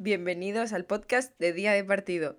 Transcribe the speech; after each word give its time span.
Bienvenidos 0.00 0.72
al 0.72 0.84
podcast 0.84 1.36
de 1.40 1.52
Día 1.52 1.72
de 1.72 1.82
Partido. 1.82 2.36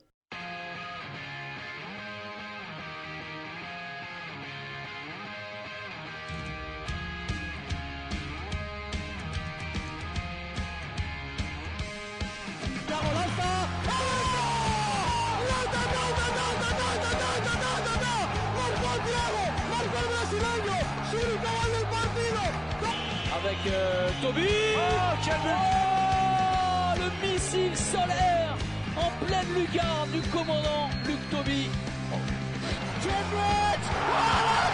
Pleine 29.50 29.66
lucarne 29.66 30.10
du 30.12 30.22
commandant 30.30 30.90
Luc 31.08 31.18
Toby. 31.32 31.70
Oh, 32.12 32.16
Oh 32.16 32.62
my 32.62 32.74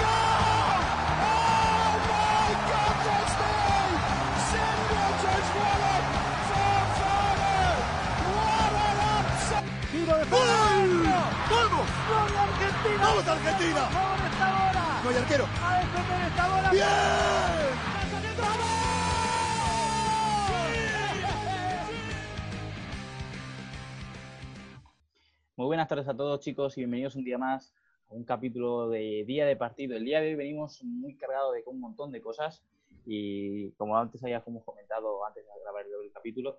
God, 0.02 0.36
¡Vamos! 11.50 11.88
¡Vamos! 12.10 12.38
Argentina! 12.38 13.02
¡Vamos, 13.02 13.28
Argentina! 13.28 13.84
¡Vamos 15.04 15.18
arquero. 15.18 15.46
¡A 15.64 15.80
defender 15.80 16.20
esta! 16.28 16.72
¡Bien! 16.72 17.45
Buenas 25.86 25.90
tardes 25.90 26.08
a 26.08 26.18
todos 26.18 26.40
chicos 26.40 26.76
y 26.78 26.82
bienvenidos 26.82 27.16
un 27.16 27.24
día 27.24 27.38
más 27.38 27.72
a 28.10 28.14
un 28.16 28.24
capítulo 28.24 28.90
de 28.90 29.24
día 29.28 29.46
de 29.46 29.56
partido. 29.56 29.96
El 29.96 30.04
día 30.04 30.20
de 30.20 30.30
hoy 30.30 30.36
venimos 30.36 30.84
muy 30.84 31.16
cargado 31.16 31.52
de 31.52 31.62
un 31.68 31.80
montón 31.80 32.12
de 32.12 32.22
cosas 32.22 32.64
y 33.06 33.70
como 33.74 33.96
antes 33.96 34.24
habíamos 34.24 34.64
comentado 34.64 35.24
antes 35.28 35.44
de 35.46 35.52
grabar 35.62 35.86
el 35.86 36.12
capítulo, 36.12 36.58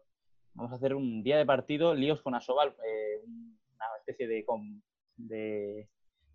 vamos 0.55 0.71
a 0.71 0.77
hacer 0.77 0.95
un 0.95 1.25
día 1.25 1.39
de 1.39 1.45
partido, 1.45 1.93
líos 1.93 2.23
con 2.23 2.37
Asobal, 2.37 2.77
eh, 2.87 3.21
una 3.27 3.87
especie 3.99 4.29
de, 4.29 4.45
com- 4.45 4.81
de- 5.17 5.89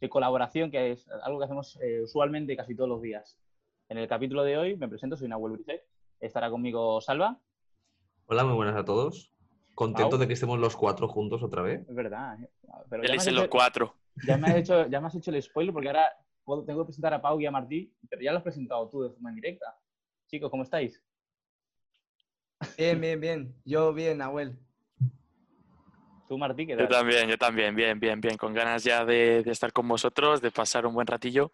colaboración 0.09 0.69
que 0.69 0.91
es 0.91 1.07
algo 1.23 1.39
que 1.39 1.45
hacemos 1.45 1.79
eh, 1.81 2.01
usualmente 2.03 2.57
casi 2.57 2.75
todos 2.75 2.89
los 2.89 3.01
días. 3.01 3.37
En 3.87 3.99
el 3.99 4.07
capítulo 4.09 4.43
de 4.43 4.57
hoy 4.57 4.75
me 4.75 4.89
presento, 4.89 5.15
soy 5.15 5.29
Nahuel 5.29 5.53
Bricet, 5.53 5.85
estará 6.19 6.49
conmigo 6.49 6.99
Salva, 6.99 7.39
Hola, 8.25 8.43
muy 8.43 8.55
buenas 8.55 8.75
a 8.75 8.83
todos. 8.83 9.31
Contento 9.75 10.11
Pau. 10.11 10.19
de 10.19 10.27
que 10.27 10.33
estemos 10.33 10.59
los 10.59 10.75
cuatro 10.75 11.07
juntos 11.07 11.41
otra 11.43 11.61
vez. 11.61 11.81
es 11.87 11.95
verdad. 11.95 12.41
¿eh? 12.41 12.49
Pero 12.89 13.03
ya 13.03 13.07
me 13.07 13.07
Feliz 13.07 13.21
has 13.21 13.27
en 13.27 13.35
los 13.35 13.43
hecho- 13.45 13.49
cuatro. 13.51 13.95
Ya 14.27 14.37
me 14.37 14.47
has 14.47 14.55
hecho, 14.57 14.87
ya 14.89 15.01
me 15.01 15.07
has 15.07 15.15
hecho 15.15 15.31
el 15.31 15.41
spoiler 15.41 15.73
porque 15.73 15.87
ahora 15.89 16.11
puedo- 16.43 16.63
tengo 16.65 16.81
que 16.83 16.87
presentar 16.87 17.13
a 17.13 17.21
Pau 17.21 17.39
y 17.39 17.45
a 17.45 17.51
Martí, 17.51 17.91
pero 18.09 18.21
ya 18.21 18.31
lo 18.31 18.37
has 18.37 18.43
presentado 18.43 18.87
tú 18.89 19.01
de 19.03 19.09
forma 19.09 19.29
indirecta. 19.29 19.75
Chicos, 20.27 20.49
¿cómo 20.51 20.63
estáis? 20.63 21.01
Bien, 22.77 22.99
bien, 23.01 23.19
bien. 23.19 23.55
Yo 23.65 23.93
bien, 23.93 24.17
Nahuel. 24.19 24.57
Tú, 26.27 26.37
Martí, 26.37 26.65
¿qué 26.65 26.73
Yo 26.73 26.77
tal? 26.87 26.87
también, 26.89 27.27
yo 27.27 27.37
también, 27.37 27.75
bien, 27.75 27.99
bien, 27.99 28.21
bien, 28.21 28.37
con 28.37 28.53
ganas 28.53 28.83
ya 28.83 29.03
de, 29.03 29.43
de 29.43 29.51
estar 29.51 29.73
con 29.73 29.87
vosotros, 29.87 30.41
de 30.41 30.51
pasar 30.51 30.85
un 30.85 30.93
buen 30.93 31.05
ratillo 31.07 31.51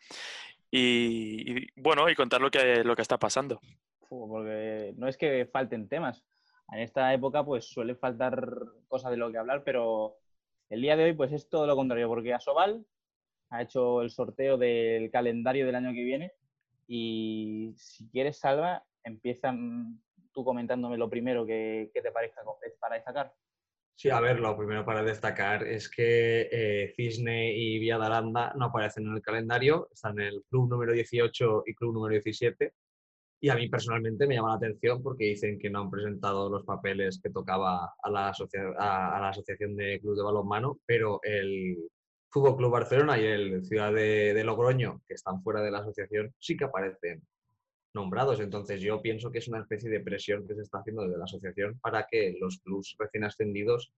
y, 0.70 1.60
y, 1.60 1.68
bueno, 1.76 2.08
y 2.10 2.16
contar 2.16 2.42
lo 2.42 2.52
que, 2.52 2.84
lo 2.84 2.96
que 2.96 3.02
está 3.02 3.18
pasando. 3.18 3.60
Porque 4.10 4.94
no 4.98 5.08
es 5.08 5.18
que 5.18 5.48
falten 5.52 5.88
temas. 5.90 6.24
En 6.72 6.80
esta 6.80 7.14
época, 7.14 7.46
pues 7.46 7.66
suele 7.66 7.96
faltar 7.96 8.46
cosas 8.88 9.12
de 9.12 9.18
lo 9.18 9.32
que 9.32 9.38
hablar, 9.38 9.64
pero 9.64 10.18
el 10.70 10.82
día 10.82 10.96
de 10.96 11.06
hoy, 11.06 11.14
pues 11.14 11.32
es 11.32 11.50
todo 11.50 11.66
lo 11.66 11.76
contrario, 11.76 12.08
porque 12.08 12.34
Asobal 12.34 12.86
ha 13.50 13.62
hecho 13.62 14.02
el 14.02 14.10
sorteo 14.10 14.58
del 14.58 15.10
calendario 15.10 15.66
del 15.66 15.76
año 15.76 15.94
que 15.94 16.04
viene 16.04 16.34
y 16.88 17.74
si 17.78 18.10
quieres, 18.10 18.40
Salva, 18.40 18.84
empieza 19.04 19.52
mm, 19.52 20.02
tú 20.34 20.44
comentándome 20.44 20.98
lo 20.98 21.10
primero 21.10 21.46
que, 21.46 21.90
que 21.94 22.02
te 22.02 22.12
parezca 22.12 22.42
para 22.80 22.96
destacar. 22.96 23.34
Sí, 23.96 24.12
a 24.12 24.20
ver, 24.20 24.40
lo 24.40 24.56
primero 24.56 24.86
para 24.86 25.02
destacar 25.02 25.66
es 25.66 25.90
que 25.90 26.48
eh, 26.52 26.94
Cisne 26.96 27.52
y 27.56 27.80
Vía 27.80 27.98
de 27.98 28.06
Aranda 28.06 28.54
no 28.56 28.66
aparecen 28.66 29.08
en 29.08 29.16
el 29.16 29.24
calendario, 29.24 29.90
están 29.92 30.20
en 30.20 30.28
el 30.28 30.44
club 30.44 30.70
número 30.70 30.94
18 30.94 31.64
y 31.66 31.74
club 31.74 31.94
número 31.94 32.14
17. 32.14 32.74
Y 33.40 33.50
a 33.50 33.56
mí 33.56 33.70
personalmente 33.70 34.26
me 34.26 34.36
llama 34.36 34.50
la 34.50 34.56
atención 34.56 35.02
porque 35.04 35.26
dicen 35.26 35.60
que 35.60 35.70
no 35.70 35.82
han 35.82 35.92
presentado 35.92 36.50
los 36.50 36.64
papeles 36.64 37.20
que 37.22 37.30
tocaba 37.30 37.94
a 38.02 38.10
la, 38.10 38.30
asocia- 38.30 38.74
a, 38.78 39.20
la 39.20 39.30
Asociación 39.30 39.76
de 39.76 40.00
Club 40.00 40.16
de 40.18 40.24
Balonmano, 40.24 40.80
pero 40.86 41.20
el 41.24 41.78
Fútbol 42.30 42.58
Club 42.58 42.72
Barcelona 42.72 43.20
y 43.20 43.26
el 43.26 43.66
Ciudad 43.66 43.94
de, 43.94 44.44
Logroño, 44.44 45.02
que 45.08 45.14
están 45.14 45.42
fuera 45.44 45.62
de 45.62 45.72
la 45.72 45.80
asociación, 45.80 46.34
sí 46.40 46.58
que 46.58 46.66
aparecen 46.66 47.22
nombrados. 47.94 48.40
Entonces 48.40 48.82
yo 48.82 49.02
pienso 49.02 49.32
que 49.32 49.38
es 49.40 49.48
una 49.48 49.60
especie 49.60 49.90
de 49.90 50.00
presión 50.00 50.48
que 50.48 50.56
se 50.56 50.62
está 50.62 50.80
haciendo 50.80 51.04
desde 51.04 51.18
la 51.20 51.26
asociación 51.26 51.80
para 51.80 52.08
que 52.10 52.36
los 52.40 52.58
clubs 52.60 52.96
recién 52.98 53.24
ascendidos 53.24 53.92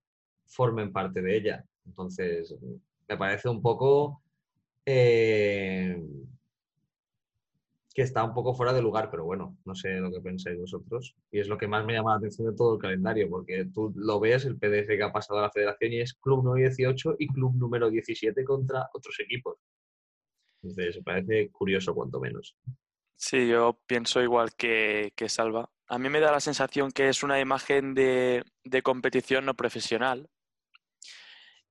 formen 0.48 0.92
parte 0.92 1.22
de 1.22 1.38
ella. 1.38 1.66
Entonces 1.86 2.54
me 3.08 3.18
parece 3.18 3.48
un 3.48 3.62
poco 3.62 4.22
eh, 4.86 6.02
que 8.00 8.04
está 8.04 8.24
un 8.24 8.34
poco 8.34 8.56
fuera 8.56 8.72
de 8.72 8.82
lugar, 8.82 9.12
pero 9.12 9.26
bueno, 9.26 9.58
no 9.66 9.76
sé 9.76 10.00
lo 10.00 10.10
que 10.10 10.22
pensáis 10.22 10.58
vosotros. 10.58 11.18
Y 11.30 11.42
es 11.42 11.50
lo 11.50 11.58
que 11.58 11.68
más 11.68 11.86
me 11.86 11.92
llama 11.92 12.12
la 12.12 12.20
atención 12.20 12.50
de 12.50 12.56
todo 12.56 12.76
el 12.76 12.80
calendario, 12.80 13.30
porque 13.30 13.66
tú 13.74 13.92
lo 13.94 14.22
ves, 14.22 14.46
el 14.46 14.58
PDF 14.58 14.88
que 14.88 15.04
ha 15.04 15.12
pasado 15.12 15.40
a 15.40 15.42
la 15.42 15.52
federación 15.52 15.92
y 15.92 16.00
es 16.00 16.14
club 16.14 16.42
número 16.46 16.70
18 16.70 17.18
y 17.20 17.28
club 17.28 17.56
número 17.58 17.90
17 17.90 18.46
contra 18.46 18.90
otros 18.94 19.20
equipos. 19.20 19.58
Entonces, 20.64 21.02
parece 21.04 21.52
curioso, 21.52 21.94
cuanto 21.94 22.22
menos. 22.22 22.56
Sí, 23.18 23.50
yo 23.50 23.78
pienso 23.86 24.22
igual 24.22 24.56
que, 24.56 25.12
que 25.14 25.28
Salva. 25.28 25.70
A 25.90 26.00
mí 26.00 26.08
me 26.08 26.22
da 26.22 26.32
la 26.32 26.40
sensación 26.40 26.94
que 26.94 27.10
es 27.10 27.22
una 27.22 27.42
imagen 27.42 27.94
de, 27.96 28.46
de 28.64 28.82
competición 28.82 29.44
no 29.44 29.56
profesional. 29.56 30.30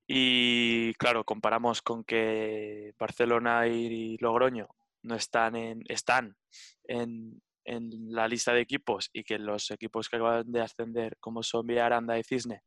Y 0.06 0.92
claro, 0.94 1.24
comparamos 1.24 1.80
con 1.80 2.04
que 2.04 2.92
Barcelona 2.98 3.66
y 3.66 4.18
Logroño 4.18 4.68
no 5.02 5.14
están 5.14 5.56
en, 5.56 5.82
están 5.88 6.36
en, 6.84 7.42
en 7.64 7.90
la 8.12 8.28
lista 8.28 8.52
de 8.52 8.60
equipos 8.60 9.10
y 9.12 9.24
que 9.24 9.38
los 9.38 9.70
equipos 9.70 10.08
que 10.08 10.16
acaban 10.16 10.50
de 10.50 10.60
ascender, 10.60 11.16
como 11.20 11.42
son 11.42 11.66
Villa 11.66 11.86
Aranda 11.86 12.18
y 12.18 12.24
Cisne, 12.24 12.62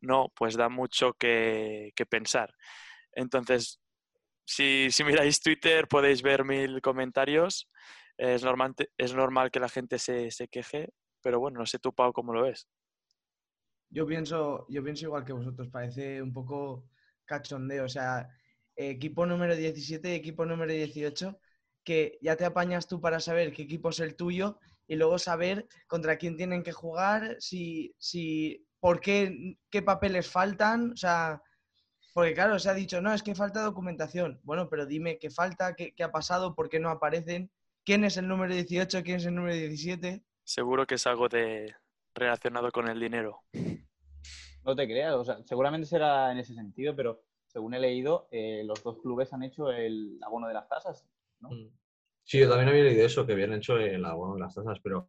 no, 0.00 0.32
pues 0.34 0.56
da 0.56 0.68
mucho 0.68 1.14
que, 1.14 1.92
que 1.94 2.06
pensar. 2.06 2.54
Entonces, 3.12 3.80
si, 4.48 4.90
si 4.90 5.04
miráis 5.04 5.40
Twitter 5.40 5.86
podéis 5.88 6.22
ver 6.22 6.44
mil 6.44 6.80
comentarios. 6.80 7.68
Es 8.16 8.42
normal, 8.42 8.74
es 8.96 9.14
normal 9.14 9.50
que 9.50 9.60
la 9.60 9.68
gente 9.68 9.98
se, 9.98 10.30
se 10.30 10.48
queje, 10.48 10.88
pero 11.22 11.38
bueno, 11.38 11.60
no 11.60 11.66
sé 11.66 11.78
tú, 11.78 11.92
Pau, 11.92 12.12
cómo 12.12 12.32
lo 12.32 12.42
ves. 12.42 12.66
Yo 13.90 14.06
pienso, 14.06 14.66
yo 14.68 14.82
pienso 14.82 15.04
igual 15.04 15.24
que 15.24 15.32
vosotros, 15.32 15.68
parece 15.68 16.20
un 16.20 16.32
poco 16.32 16.88
cachondeo. 17.26 17.84
O 17.84 17.88
sea, 17.88 18.28
equipo 18.74 19.24
número 19.24 19.54
17 19.54 20.10
y 20.10 20.14
equipo 20.14 20.44
número 20.44 20.72
18, 20.72 21.38
que 21.88 22.18
ya 22.20 22.36
te 22.36 22.44
apañas 22.44 22.86
tú 22.86 23.00
para 23.00 23.18
saber 23.18 23.50
qué 23.50 23.62
equipo 23.62 23.88
es 23.88 24.00
el 24.00 24.14
tuyo 24.14 24.58
y 24.86 24.96
luego 24.96 25.18
saber 25.18 25.66
contra 25.86 26.18
quién 26.18 26.36
tienen 26.36 26.62
que 26.62 26.70
jugar, 26.70 27.36
si, 27.38 27.94
si, 27.96 28.68
por 28.78 29.00
qué, 29.00 29.56
qué 29.70 29.80
papeles 29.80 30.30
faltan. 30.30 30.92
O 30.92 30.96
sea, 30.96 31.42
porque 32.12 32.34
claro, 32.34 32.58
se 32.58 32.68
ha 32.68 32.74
dicho, 32.74 33.00
no, 33.00 33.14
es 33.14 33.22
que 33.22 33.34
falta 33.34 33.62
documentación. 33.62 34.38
Bueno, 34.42 34.68
pero 34.68 34.84
dime 34.84 35.18
qué 35.18 35.30
falta, 35.30 35.74
qué, 35.74 35.94
qué 35.94 36.04
ha 36.04 36.12
pasado, 36.12 36.54
por 36.54 36.68
qué 36.68 36.78
no 36.78 36.90
aparecen, 36.90 37.50
quién 37.86 38.04
es 38.04 38.18
el 38.18 38.28
número 38.28 38.52
18, 38.52 39.02
quién 39.02 39.16
es 39.16 39.24
el 39.24 39.36
número 39.36 39.54
17. 39.54 40.22
Seguro 40.44 40.86
que 40.86 40.96
es 40.96 41.06
algo 41.06 41.30
de 41.30 41.74
relacionado 42.14 42.70
con 42.70 42.86
el 42.88 43.00
dinero. 43.00 43.44
No 44.62 44.76
te 44.76 44.86
creas, 44.86 45.14
o 45.14 45.24
sea, 45.24 45.38
seguramente 45.46 45.86
será 45.86 46.32
en 46.32 46.36
ese 46.36 46.52
sentido, 46.52 46.94
pero 46.94 47.24
según 47.46 47.72
he 47.72 47.80
leído, 47.80 48.28
eh, 48.30 48.62
los 48.66 48.82
dos 48.82 48.98
clubes 48.98 49.32
han 49.32 49.42
hecho 49.42 49.70
el 49.70 50.18
abono 50.22 50.48
de 50.48 50.52
las 50.52 50.68
tasas. 50.68 51.08
¿no? 51.40 51.50
Mm. 51.50 51.70
Sí, 52.28 52.38
yo 52.40 52.46
también 52.46 52.68
había 52.68 52.84
leído 52.84 53.06
eso, 53.06 53.26
que 53.26 53.32
habían 53.32 53.54
hecho 53.54 53.78
el 53.78 54.04
abono 54.04 54.34
de 54.34 54.40
las 54.40 54.54
tasas, 54.54 54.78
pero 54.82 55.08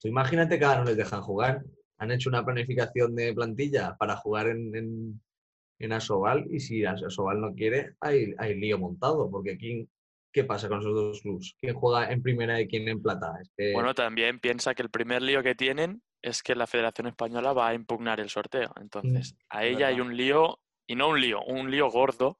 tú 0.00 0.08
imagínate 0.08 0.58
que 0.58 0.64
ahora 0.64 0.78
no 0.80 0.86
les 0.86 0.96
dejan 0.96 1.20
jugar. 1.20 1.62
Han 1.98 2.10
hecho 2.12 2.30
una 2.30 2.46
planificación 2.46 3.14
de 3.14 3.34
plantilla 3.34 3.94
para 3.98 4.16
jugar 4.16 4.48
en, 4.48 4.74
en, 4.74 5.20
en 5.78 5.92
Asobal 5.92 6.46
y 6.50 6.60
si 6.60 6.82
Asobal 6.86 7.42
no 7.42 7.52
quiere, 7.54 7.96
hay, 8.00 8.32
hay 8.38 8.54
lío 8.58 8.78
montado, 8.78 9.30
porque 9.30 9.58
¿quién, 9.58 9.90
¿qué 10.32 10.44
pasa 10.44 10.68
con 10.68 10.80
esos 10.80 10.94
dos 10.94 11.20
clubes? 11.20 11.54
¿Quién 11.60 11.74
juega 11.74 12.10
en 12.10 12.22
primera 12.22 12.58
y 12.58 12.66
quién 12.68 12.88
en 12.88 13.02
plata? 13.02 13.34
Es 13.42 13.50
que- 13.54 13.74
Bueno, 13.74 13.92
también 13.94 14.40
piensa 14.40 14.74
que 14.74 14.80
el 14.80 14.88
primer 14.90 15.20
lío 15.20 15.42
que 15.42 15.54
tienen 15.54 16.02
es 16.22 16.42
que 16.42 16.54
la 16.54 16.66
Federación 16.66 17.06
Española 17.06 17.52
va 17.52 17.68
a 17.68 17.74
impugnar 17.74 18.18
el 18.18 18.30
sorteo. 18.30 18.72
Entonces, 18.80 19.36
a 19.50 19.62
es 19.66 19.74
ella 19.74 19.88
hay 19.88 20.00
un 20.00 20.16
lío, 20.16 20.58
y 20.86 20.94
no 20.94 21.10
un 21.10 21.20
lío, 21.20 21.42
un 21.44 21.70
lío 21.70 21.90
gordo 21.90 22.38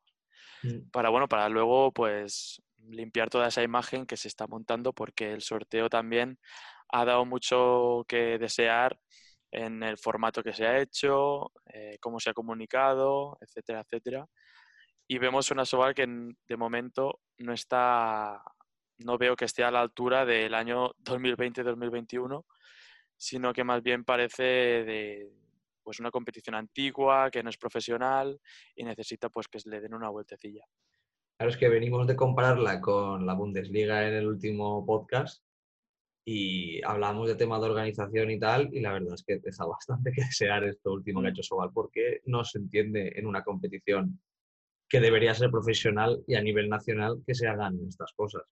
Mm. 0.63 0.89
para, 0.91 1.11
bueno, 1.11 1.29
para 1.29 1.51
luego, 1.51 1.93
pues, 1.93 2.63
limpiar 2.89 3.31
toda 3.31 3.49
esa 3.49 3.63
imagen 3.63 4.07
que 4.07 4.17
se 4.17 4.29
está 4.29 4.47
montando 4.47 4.93
porque 4.93 5.33
el 5.33 5.43
sorteo 5.43 5.89
también 5.89 6.39
ha 6.89 7.05
dado 7.05 7.25
mucho 7.25 8.05
que 8.09 8.39
desear 8.39 8.99
en 9.51 9.83
el 9.83 9.99
formato 9.99 10.43
que 10.43 10.53
se 10.53 10.67
ha 10.67 10.79
hecho, 10.79 11.53
eh, 11.73 11.97
cómo 12.01 12.21
se 12.21 12.31
ha 12.31 12.35
comunicado, 12.35 13.39
etcétera, 13.41 13.81
etcétera. 13.81 14.27
Y 15.09 15.19
vemos 15.19 15.51
una 15.51 15.65
Sobal 15.65 15.95
que 15.95 16.07
de 16.07 16.57
momento 16.57 17.21
no 17.39 17.53
está, 17.53 18.43
no 18.99 19.19
veo 19.19 19.37
que 19.37 19.45
esté 19.45 19.65
a 19.65 19.71
la 19.71 19.81
altura 19.81 20.25
del 20.25 20.55
año 20.55 20.91
2020-2021, 20.99 22.45
sino 23.17 23.53
que 23.53 23.65
más 23.65 23.83
bien 23.83 24.05
parece 24.05 24.43
de 24.43 25.31
pues 25.83 26.01
una 26.01 26.11
competición 26.11 26.57
antigua, 26.57 27.31
que 27.31 27.43
no 27.45 27.51
es 27.51 27.57
profesional 27.57 28.41
y 28.75 28.85
necesita 28.85 29.29
pues 29.29 29.47
que 29.47 29.59
le 29.67 29.81
den 29.81 29.95
una 29.95 30.09
vueltecilla. 30.09 30.65
Claro, 31.39 31.51
es 31.51 31.59
que 31.59 31.69
venimos 31.69 32.07
de 32.07 32.17
compararla 32.17 32.81
con 32.81 33.27
la 33.27 33.35
Bundesliga 33.35 34.09
en 34.09 34.15
el 34.15 34.27
último 34.27 34.87
podcast 34.87 35.45
y 36.25 36.83
hablamos 36.83 37.29
de 37.29 37.37
temas 37.37 37.61
de 37.61 37.69
organización 37.69 38.31
y 38.31 38.39
tal, 38.39 38.69
y 38.73 38.81
la 38.81 38.93
verdad 38.93 39.15
es 39.15 39.23
que 39.23 39.39
deja 39.39 39.65
bastante 39.67 40.13
que 40.15 40.23
desear 40.23 40.65
esto 40.65 40.93
último 40.93 41.21
que 41.21 41.29
ha 41.29 41.31
hecho 41.31 41.43
Sobal, 41.43 41.73
porque 41.73 42.21
no 42.25 42.43
se 42.43 42.59
entiende 42.59 43.13
en 43.17 43.27
una 43.27 43.45
competición 43.45 44.19
que 44.89 45.01
debería 45.01 45.35
ser 45.35 45.51
profesional 45.51 46.25
y 46.27 46.37
a 46.37 46.43
nivel 46.43 46.69
nacional 46.69 47.23
que 47.27 47.35
se 47.35 47.47
hagan 47.47 47.79
estas 47.87 48.13
cosas. 48.15 48.43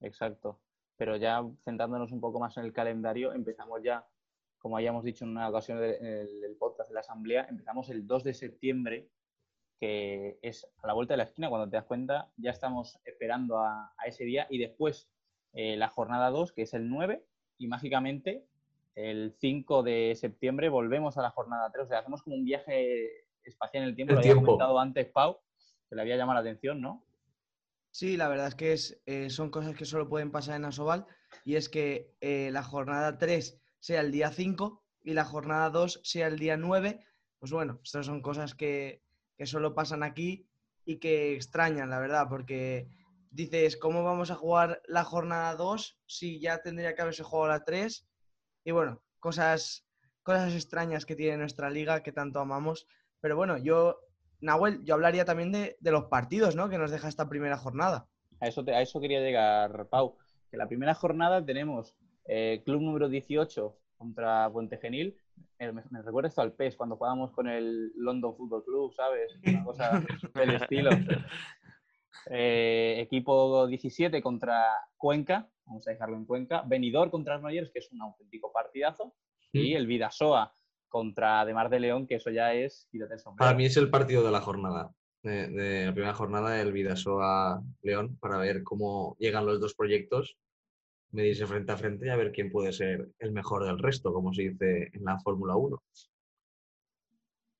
Exacto. 0.00 0.60
Pero 0.96 1.16
ya 1.16 1.42
centrándonos 1.64 2.12
un 2.12 2.20
poco 2.20 2.38
más 2.38 2.56
en 2.58 2.64
el 2.64 2.72
calendario, 2.72 3.32
empezamos 3.32 3.82
ya, 3.82 4.06
como 4.58 4.76
hayamos 4.76 5.04
dicho 5.04 5.24
en 5.24 5.30
una 5.30 5.48
ocasión 5.48 5.80
del 5.80 6.56
podcast 6.58 6.90
de 6.90 6.94
la 6.94 7.00
Asamblea, 7.00 7.46
empezamos 7.48 7.88
el 7.88 8.06
2 8.06 8.24
de 8.24 8.34
septiembre, 8.34 9.08
que 9.82 10.38
es 10.42 10.64
a 10.80 10.86
la 10.86 10.92
vuelta 10.92 11.14
de 11.14 11.18
la 11.18 11.24
esquina, 11.24 11.48
cuando 11.48 11.68
te 11.68 11.74
das 11.74 11.86
cuenta, 11.86 12.30
ya 12.36 12.52
estamos 12.52 13.00
esperando 13.04 13.58
a, 13.58 13.92
a 13.98 14.06
ese 14.06 14.22
día 14.22 14.46
y 14.48 14.58
después 14.58 15.10
eh, 15.54 15.76
la 15.76 15.88
jornada 15.88 16.30
2, 16.30 16.52
que 16.52 16.62
es 16.62 16.74
el 16.74 16.88
9, 16.88 17.26
y 17.58 17.66
mágicamente 17.66 18.46
el 18.94 19.34
5 19.40 19.82
de 19.82 20.14
septiembre 20.14 20.68
volvemos 20.68 21.18
a 21.18 21.22
la 21.22 21.30
jornada 21.30 21.68
3, 21.72 21.84
o 21.84 21.88
sea, 21.88 21.98
hacemos 21.98 22.22
como 22.22 22.36
un 22.36 22.44
viaje 22.44 23.08
espacial 23.42 23.82
en 23.82 23.88
el 23.88 23.96
tiempo, 23.96 24.12
El 24.12 24.14
lo 24.14 24.20
había 24.20 24.32
tiempo. 24.34 24.52
comentado 24.52 24.78
antes 24.78 25.08
Pau, 25.08 25.40
que 25.88 25.96
le 25.96 26.02
había 26.02 26.16
llamado 26.16 26.34
la 26.34 26.48
atención, 26.48 26.80
¿no? 26.80 27.04
Sí, 27.90 28.16
la 28.16 28.28
verdad 28.28 28.46
es 28.46 28.54
que 28.54 28.72
es, 28.74 29.02
eh, 29.06 29.30
son 29.30 29.50
cosas 29.50 29.74
que 29.74 29.84
solo 29.84 30.08
pueden 30.08 30.30
pasar 30.30 30.54
en 30.54 30.64
Asobal 30.64 31.06
y 31.44 31.56
es 31.56 31.68
que 31.68 32.14
eh, 32.20 32.50
la 32.52 32.62
jornada 32.62 33.18
3 33.18 33.60
sea 33.80 34.00
el 34.00 34.12
día 34.12 34.30
5 34.30 34.80
y 35.02 35.14
la 35.14 35.24
jornada 35.24 35.70
2 35.70 36.02
sea 36.04 36.28
el 36.28 36.38
día 36.38 36.56
9. 36.56 37.04
Pues 37.40 37.50
bueno, 37.50 37.80
estas 37.82 38.06
son 38.06 38.22
cosas 38.22 38.54
que, 38.54 39.02
que 39.42 39.46
solo 39.46 39.74
pasan 39.74 40.04
aquí 40.04 40.46
y 40.84 41.00
que 41.00 41.34
extrañan, 41.34 41.90
la 41.90 41.98
verdad, 41.98 42.28
porque 42.28 42.86
dices, 43.32 43.76
¿cómo 43.76 44.04
vamos 44.04 44.30
a 44.30 44.36
jugar 44.36 44.80
la 44.86 45.02
jornada 45.02 45.56
2 45.56 45.98
si 46.06 46.38
ya 46.38 46.62
tendría 46.62 46.94
que 46.94 47.02
haberse 47.02 47.24
jugado 47.24 47.48
la 47.48 47.64
3? 47.64 48.06
Y 48.62 48.70
bueno, 48.70 49.02
cosas, 49.18 49.84
cosas 50.22 50.54
extrañas 50.54 51.06
que 51.06 51.16
tiene 51.16 51.38
nuestra 51.38 51.70
liga 51.70 52.04
que 52.04 52.12
tanto 52.12 52.38
amamos. 52.38 52.86
Pero 53.20 53.34
bueno, 53.34 53.58
yo, 53.58 53.98
Nahuel, 54.40 54.84
yo 54.84 54.94
hablaría 54.94 55.24
también 55.24 55.50
de, 55.50 55.76
de 55.80 55.90
los 55.90 56.04
partidos, 56.04 56.54
¿no? 56.54 56.68
Que 56.68 56.78
nos 56.78 56.92
deja 56.92 57.08
esta 57.08 57.28
primera 57.28 57.56
jornada. 57.56 58.06
A 58.38 58.46
eso, 58.46 58.64
a 58.68 58.80
eso 58.80 59.00
quería 59.00 59.18
llegar, 59.18 59.88
Pau. 59.88 60.18
Que 60.52 60.56
la 60.56 60.68
primera 60.68 60.94
jornada 60.94 61.44
tenemos 61.44 61.96
eh, 62.26 62.62
Club 62.64 62.80
número 62.80 63.08
18 63.08 63.76
contra 63.98 64.48
Puente 64.52 64.78
Genil. 64.78 65.18
Me, 65.58 65.72
me 65.90 66.02
recuerda 66.02 66.28
esto 66.28 66.42
al 66.42 66.54
PES, 66.54 66.76
cuando 66.76 66.96
jugábamos 66.96 67.30
con 67.30 67.48
el 67.48 67.92
London 67.96 68.36
Football 68.36 68.64
Club, 68.64 68.94
¿sabes? 68.94 69.32
Una 69.46 69.64
cosa 69.64 70.04
del 70.34 70.50
estilo. 70.50 70.90
Eh, 72.30 72.96
equipo 73.00 73.66
17 73.66 74.22
contra 74.22 74.64
Cuenca, 74.96 75.48
vamos 75.66 75.86
a 75.86 75.90
dejarlo 75.90 76.16
en 76.16 76.24
Cuenca. 76.24 76.62
Venidor 76.66 77.10
contra 77.10 77.34
Arnoyers, 77.34 77.70
que 77.72 77.80
es 77.80 77.90
un 77.92 78.02
auténtico 78.02 78.52
partidazo. 78.52 79.14
Y 79.54 79.74
el 79.74 79.86
Vidasoa 79.86 80.54
contra 80.88 81.44
Demar 81.44 81.68
de 81.68 81.80
León, 81.80 82.06
que 82.06 82.14
eso 82.14 82.30
ya 82.30 82.54
es 82.54 82.88
quítate 82.90 83.14
el 83.14 83.20
sombrero. 83.20 83.46
Para 83.46 83.56
mí 83.56 83.66
es 83.66 83.76
el 83.76 83.90
partido 83.90 84.24
de 84.24 84.30
la 84.30 84.40
jornada, 84.40 84.94
de, 85.22 85.48
de 85.48 85.86
la 85.86 85.92
primera 85.92 86.14
jornada 86.14 86.50
del 86.52 86.72
Vidasoa 86.72 87.62
León, 87.82 88.16
para 88.18 88.38
ver 88.38 88.62
cómo 88.62 89.16
llegan 89.18 89.44
los 89.44 89.60
dos 89.60 89.74
proyectos, 89.74 90.38
medirse 91.12 91.46
frente 91.46 91.72
a 91.72 91.76
frente 91.76 92.06
y 92.06 92.08
a 92.08 92.16
ver 92.16 92.32
quién 92.32 92.50
puede 92.50 92.72
ser 92.72 93.10
el 93.18 93.32
mejor 93.32 93.64
del 93.64 93.78
resto, 93.78 94.12
como 94.12 94.32
se 94.32 94.42
dice 94.42 94.90
en 94.92 95.04
la 95.04 95.18
Fórmula 95.20 95.56
1. 95.56 95.82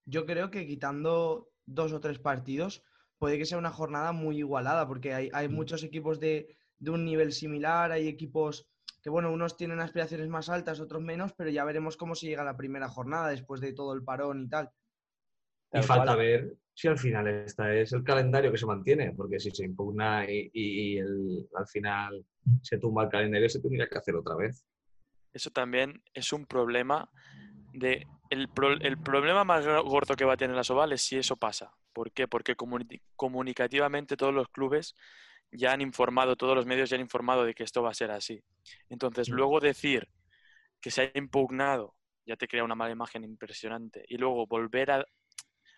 Yo 0.07 0.27
creo 0.27 0.51
que 0.51 0.67
quitando 0.67 1.51
dos 1.65 1.93
o 1.93 2.01
tres 2.01 2.19
partidos 2.19 2.83
puede 3.19 3.39
que 3.39 3.47
sea 3.47 3.59
una 3.59 3.71
jornada 3.71 4.13
muy 4.13 4.39
igualada, 4.39 4.89
porque 4.89 5.15
hay, 5.15 5.31
hay 5.33 5.49
muchos 5.49 5.85
equipos 5.85 6.19
de, 6.19 6.57
de 6.79 6.91
un 6.91 7.05
nivel 7.05 7.33
similar, 7.33 7.93
hay 7.93 8.09
equipos 8.09 8.69
que, 9.01 9.11
bueno, 9.11 9.33
unos 9.33 9.57
tienen 9.57 9.81
aspiraciones 9.81 10.29
más 10.29 10.49
altas, 10.49 10.81
otros 10.81 11.03
menos, 11.03 11.33
pero 11.35 11.51
ya 11.51 11.65
veremos 11.65 11.97
cómo 11.97 12.15
se 12.15 12.27
llega 12.27 12.43
a 12.43 12.47
la 12.47 12.57
primera 12.57 12.89
jornada 12.89 13.29
después 13.29 13.61
de 13.61 13.73
todo 13.73 13.95
el 13.95 14.03
parón 14.03 14.43
y 14.43 14.49
tal. 14.49 14.71
Y 15.73 15.83
falta 15.83 16.17
ver 16.17 16.57
si 16.75 16.89
al 16.89 16.99
final 16.99 17.27
esta 17.29 17.75
es 17.75 17.93
el 17.93 18.03
calendario 18.03 18.51
que 18.51 18.59
se 18.59 18.67
mantiene, 18.67 19.13
porque 19.13 19.39
si 19.39 19.51
se 19.51 19.65
impugna 19.65 20.25
y, 20.31 20.51
y- 20.53 20.95
y 20.95 20.99
el- 20.99 21.49
al 21.55 21.67
final 21.67 22.25
se 22.63 22.79
tumba 22.79 23.05
el 23.05 23.11
calendario, 23.11 23.49
se 23.49 23.61
tendría 23.61 23.89
que 23.89 23.99
hacer 23.99 24.15
otra 24.17 24.37
vez. 24.37 24.65
Eso 25.33 25.51
también 25.51 26.03
es 26.15 26.33
un 26.33 26.47
problema 26.47 27.11
de... 27.73 28.07
El, 28.31 28.49
pro- 28.49 28.81
el 28.81 28.97
problema 28.97 29.45
más 29.45 29.67
gordo 29.67 30.17
que 30.17 30.25
va 30.25 30.33
a 30.33 30.37
tener 30.39 30.57
la 30.57 30.65
Soval 30.65 30.93
es 30.93 31.03
si 31.03 31.19
eso 31.19 31.37
pasa. 31.37 31.71
¿Por 31.93 32.13
qué? 32.13 32.27
Porque 32.27 32.57
comuni- 32.57 33.03
comunicativamente 33.15 34.17
todos 34.17 34.33
los 34.33 34.49
clubes 34.49 34.95
ya 35.51 35.73
han 35.73 35.83
informado, 35.83 36.35
todos 36.35 36.57
los 36.57 36.65
medios 36.65 36.89
ya 36.89 36.97
han 36.97 37.03
informado 37.03 37.45
de 37.45 37.53
que 37.53 37.63
esto 37.65 37.83
va 37.83 37.91
a 37.91 37.95
ser 37.95 38.11
así. 38.11 38.43
Entonces, 38.89 39.29
Mm. 39.29 39.35
luego 39.35 39.61
decir 39.61 40.09
que 40.81 40.91
se 40.91 41.03
ha 41.03 41.11
impugnado 41.19 41.95
ya 42.25 42.37
te 42.37 42.49
crea 42.49 42.65
una 42.65 42.75
mala 42.75 42.93
imagen 42.93 43.23
impresionante. 43.25 44.03
Y 44.09 44.17
luego 44.17 44.47
volver 44.47 44.91
a, 44.93 45.05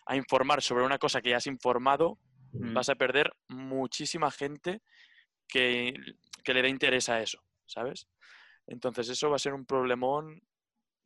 a 0.05 0.15
informar 0.15 0.61
sobre 0.61 0.83
una 0.85 0.97
cosa 0.97 1.21
que 1.21 1.29
ya 1.31 1.37
has 1.37 1.47
informado, 1.47 2.17
Mm. 2.53 2.73
vas 2.73 2.87
a 2.89 2.95
perder 2.95 3.33
muchísima 3.49 4.31
gente 4.31 4.81
que, 5.47 5.93
que 6.43 6.53
le 6.53 6.61
dé 6.61 6.69
interés 6.69 7.09
a 7.09 7.21
eso, 7.21 7.39
¿sabes? 7.65 8.07
Entonces 8.67 9.09
eso 9.09 9.29
va 9.29 9.35
a 9.35 9.39
ser 9.39 9.53
un 9.53 9.65
problemón 9.65 10.41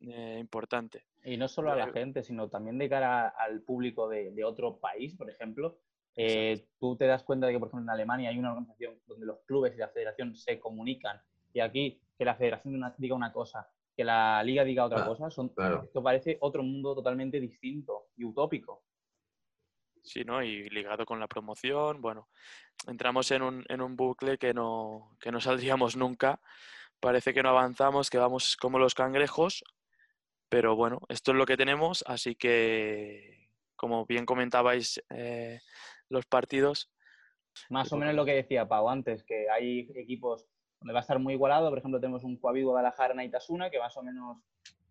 eh, 0.02 0.38
importante. 0.40 1.04
Y 1.24 1.36
no 1.36 1.46
solo 1.48 1.72
a 1.72 1.76
la 1.76 1.84
Pero- 1.86 1.94
gente, 1.94 2.22
sino 2.22 2.48
también 2.48 2.78
de 2.78 2.88
cara 2.88 3.28
al 3.28 3.60
público 3.62 4.08
de, 4.08 4.30
de 4.30 4.44
otro 4.44 4.78
país, 4.78 5.14
por 5.14 5.28
ejemplo. 5.28 5.78
Eh, 6.16 6.66
tú 6.78 6.96
te 6.96 7.06
das 7.06 7.22
cuenta 7.22 7.46
de 7.46 7.52
que, 7.52 7.58
por 7.58 7.68
ejemplo, 7.68 7.84
en 7.84 7.90
Alemania 7.90 8.30
hay 8.30 8.38
una 8.38 8.50
organización 8.52 8.98
donde 9.06 9.26
los 9.26 9.40
clubes 9.44 9.74
y 9.74 9.78
la 9.78 9.88
federación 9.88 10.34
se 10.34 10.58
comunican. 10.58 11.20
Y 11.52 11.60
aquí, 11.60 12.00
que 12.16 12.24
la 12.24 12.34
federación 12.34 12.76
una- 12.76 12.94
diga 12.96 13.14
una 13.14 13.30
cosa, 13.32 13.68
que 13.94 14.04
la 14.04 14.42
liga 14.42 14.64
diga 14.64 14.84
otra 14.86 14.98
Claro, 14.98 15.10
cosa, 15.10 15.30
son, 15.30 15.50
claro. 15.50 15.82
esto 15.84 16.02
parece 16.02 16.38
otro 16.40 16.62
mundo 16.62 16.94
totalmente 16.94 17.38
distinto 17.38 18.06
y 18.16 18.24
utópico. 18.24 18.84
Sí, 20.02 20.24
¿no? 20.24 20.42
Y 20.42 20.68
ligado 20.70 21.04
con 21.04 21.20
la 21.20 21.28
promoción, 21.28 22.00
bueno, 22.00 22.28
entramos 22.86 23.30
en 23.30 23.42
un, 23.42 23.64
en 23.68 23.80
un 23.80 23.96
bucle 23.96 24.38
que 24.38 24.54
no, 24.54 25.16
que 25.20 25.30
no 25.30 25.40
saldríamos 25.40 25.96
nunca. 25.96 26.40
Parece 27.00 27.32
que 27.32 27.42
no 27.42 27.50
avanzamos, 27.50 28.10
que 28.10 28.18
vamos 28.18 28.56
como 28.56 28.78
los 28.78 28.94
cangrejos, 28.94 29.64
pero 30.48 30.76
bueno, 30.76 31.00
esto 31.08 31.32
es 31.32 31.36
lo 31.36 31.46
que 31.46 31.56
tenemos, 31.56 32.04
así 32.06 32.34
que, 32.34 33.48
como 33.76 34.04
bien 34.04 34.26
comentabais, 34.26 35.02
eh, 35.10 35.60
los 36.08 36.26
partidos, 36.26 36.90
Más 37.68 37.86
o 37.86 37.90
Tipo 37.90 37.98
menos 37.98 38.14
lo 38.14 38.24
que 38.24 38.34
decía 38.34 38.68
Pau 38.68 38.88
antes, 38.88 39.22
que 39.24 39.48
hay 39.50 39.90
equipos 39.94 40.46
donde 40.80 40.92
va 40.92 41.00
a 41.00 41.02
estar 41.02 41.18
muy 41.18 41.34
igualado. 41.34 41.68
Por 41.68 41.78
ejemplo, 41.78 42.00
tenemos 42.00 42.24
un 42.24 42.36
Coaví 42.36 42.62
Guadalajara 42.62 43.14
Naitasuna, 43.14 43.70
que 43.70 43.78
más 43.78 43.96
o 43.96 44.02
menos, 44.02 44.38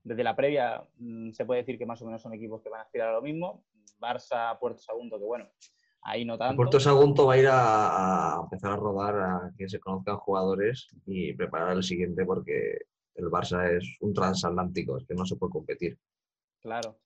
desde 0.04 0.24
la 0.24 0.36
previa, 0.36 0.84
mm, 0.98 1.32
se 1.32 1.46
puede 1.46 1.62
decir 1.62 1.78
que 1.78 1.86
más 1.86 2.02
o 2.02 2.06
menos 2.06 2.22
son 2.22 2.34
equipos 2.34 2.62
que 2.62 2.70
van 2.70 2.82
a 2.82 2.84
aspirar 2.84 3.10
a 3.10 3.14
lo 3.14 3.22
mismo. 3.22 3.64
Barça, 3.98 4.58
Puerto 4.60 4.82
Sagunto, 4.82 5.18
que 5.18 5.26
bueno, 5.26 5.46
ahí 6.02 6.26
no 6.26 6.38
tanto. 6.38 6.56
Puerto 6.56 6.80
Sagunto 6.80 7.26
va 7.28 7.34
a 7.34 7.38
ir 7.38 7.48
a, 7.48 8.36
a 8.38 8.42
empezar 8.44 8.72
a 8.72 8.76
rodar 8.76 9.16
a 9.16 9.52
que 9.58 9.70
se 9.70 9.80
conozcan 9.80 10.18
jugadores 10.18 10.88
y 11.06 11.34
preparar 11.34 11.76
el 11.76 11.84
siguiente 11.84 12.26
porque 12.26 12.80
el 13.16 13.26
Barça 13.26 13.78
es 13.78 13.98
un 14.02 14.14
transatlántico, 14.14 14.98
es 14.98 15.06
que 15.06 15.14
no 15.16 15.26
se 15.26 15.36
puede 15.36 15.52
competir. 15.52 15.98
Claro. 16.62 17.00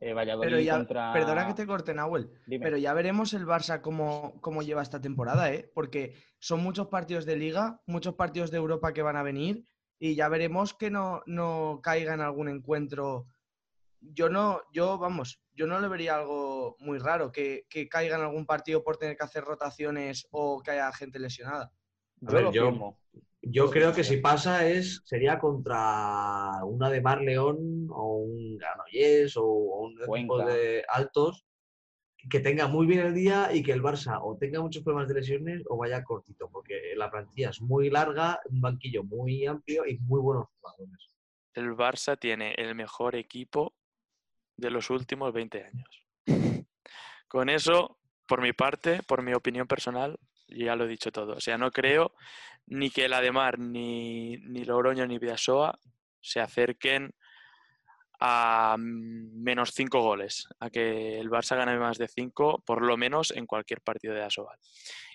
Eh, 0.00 0.12
Valladolid 0.12 0.48
Pero 0.50 0.60
ya, 0.60 0.76
contra... 0.76 1.12
perdona 1.12 1.46
que 1.46 1.54
te 1.54 1.66
corte, 1.66 1.92
Nahuel, 1.94 2.30
Dime. 2.46 2.64
pero 2.64 2.76
ya 2.76 2.92
veremos 2.92 3.32
el 3.32 3.46
Barça 3.46 3.80
cómo, 3.80 4.40
cómo 4.40 4.62
lleva 4.62 4.82
esta 4.82 5.00
temporada, 5.00 5.52
¿eh? 5.52 5.70
Porque 5.74 6.14
son 6.38 6.62
muchos 6.62 6.86
partidos 6.88 7.24
de 7.24 7.36
liga, 7.36 7.80
muchos 7.86 8.14
partidos 8.14 8.50
de 8.50 8.58
Europa 8.58 8.92
que 8.92 9.02
van 9.02 9.16
a 9.16 9.22
venir 9.22 9.64
y 9.98 10.14
ya 10.14 10.28
veremos 10.28 10.74
que 10.74 10.90
no, 10.90 11.22
no 11.26 11.80
caiga 11.82 12.14
en 12.14 12.20
algún 12.20 12.48
encuentro. 12.48 13.26
Yo 14.00 14.28
no, 14.28 14.60
yo, 14.72 14.98
vamos, 14.98 15.40
yo 15.54 15.66
no 15.66 15.80
le 15.80 15.88
vería 15.88 16.16
algo 16.16 16.76
muy 16.78 16.98
raro, 16.98 17.32
que, 17.32 17.66
que 17.68 17.88
caiga 17.88 18.16
en 18.16 18.22
algún 18.22 18.46
partido 18.46 18.82
por 18.84 18.96
tener 18.96 19.16
que 19.16 19.24
hacer 19.24 19.44
rotaciones 19.44 20.26
o 20.30 20.62
que 20.62 20.70
haya 20.72 20.92
gente 20.92 21.18
lesionada. 21.18 21.72
Yo 22.20 22.32
ver, 22.32 22.44
lo 22.44 22.52
yo- 22.52 22.70
firmo. 22.70 22.98
Yo 23.40 23.70
creo 23.70 23.92
que 23.94 24.02
si 24.04 24.16
pasa 24.18 24.66
es 24.66 25.00
sería 25.04 25.38
contra 25.38 26.64
una 26.64 26.90
de 26.90 27.00
Mar 27.00 27.20
León 27.22 27.86
o 27.88 28.16
un 28.16 28.56
Granollers 28.58 29.36
o 29.36 29.44
un 29.44 29.96
equipo 30.02 30.38
de 30.44 30.84
altos 30.88 31.46
que 32.28 32.40
tenga 32.40 32.66
muy 32.66 32.86
bien 32.86 33.00
el 33.06 33.14
día 33.14 33.50
y 33.54 33.62
que 33.62 33.72
el 33.72 33.80
Barça 33.82 34.18
o 34.20 34.36
tenga 34.36 34.60
muchos 34.60 34.82
problemas 34.82 35.08
de 35.08 35.14
lesiones 35.14 35.62
o 35.68 35.76
vaya 35.76 36.02
cortito, 36.04 36.50
porque 36.50 36.94
la 36.96 37.10
plantilla 37.10 37.50
es 37.50 37.60
muy 37.62 37.90
larga, 37.90 38.40
un 38.50 38.60
banquillo 38.60 39.04
muy 39.04 39.46
amplio 39.46 39.86
y 39.86 39.98
muy 39.98 40.20
buenos 40.20 40.46
jugadores. 40.60 41.08
el 41.54 41.70
Barça 41.76 42.18
tiene 42.18 42.54
el 42.58 42.74
mejor 42.74 43.14
equipo 43.14 43.77
de 44.58 44.70
los 44.70 44.90
últimos 44.90 45.32
20 45.32 45.64
años. 45.64 46.04
Con 47.28 47.48
eso, 47.48 47.98
por 48.26 48.42
mi 48.42 48.52
parte, 48.52 49.02
por 49.04 49.22
mi 49.22 49.32
opinión 49.32 49.66
personal, 49.66 50.18
ya 50.48 50.76
lo 50.76 50.84
he 50.84 50.88
dicho 50.88 51.10
todo. 51.10 51.34
O 51.34 51.40
sea, 51.40 51.56
no 51.56 51.70
creo 51.70 52.14
ni 52.66 52.90
que 52.90 53.06
el 53.06 53.14
Ademar, 53.14 53.58
ni, 53.58 54.36
ni 54.38 54.64
Logroño, 54.64 55.06
ni 55.06 55.18
Vidasoa 55.18 55.78
se 56.20 56.40
acerquen 56.40 57.14
a 58.20 58.76
menos 58.78 59.72
5 59.74 60.00
goles, 60.02 60.48
a 60.58 60.70
que 60.70 61.20
el 61.20 61.30
Barça 61.30 61.56
gane 61.56 61.78
más 61.78 61.98
de 61.98 62.08
5, 62.08 62.64
por 62.66 62.84
lo 62.84 62.96
menos 62.96 63.30
en 63.30 63.46
cualquier 63.46 63.80
partido 63.80 64.12
de 64.14 64.24
Asobal. 64.24 64.58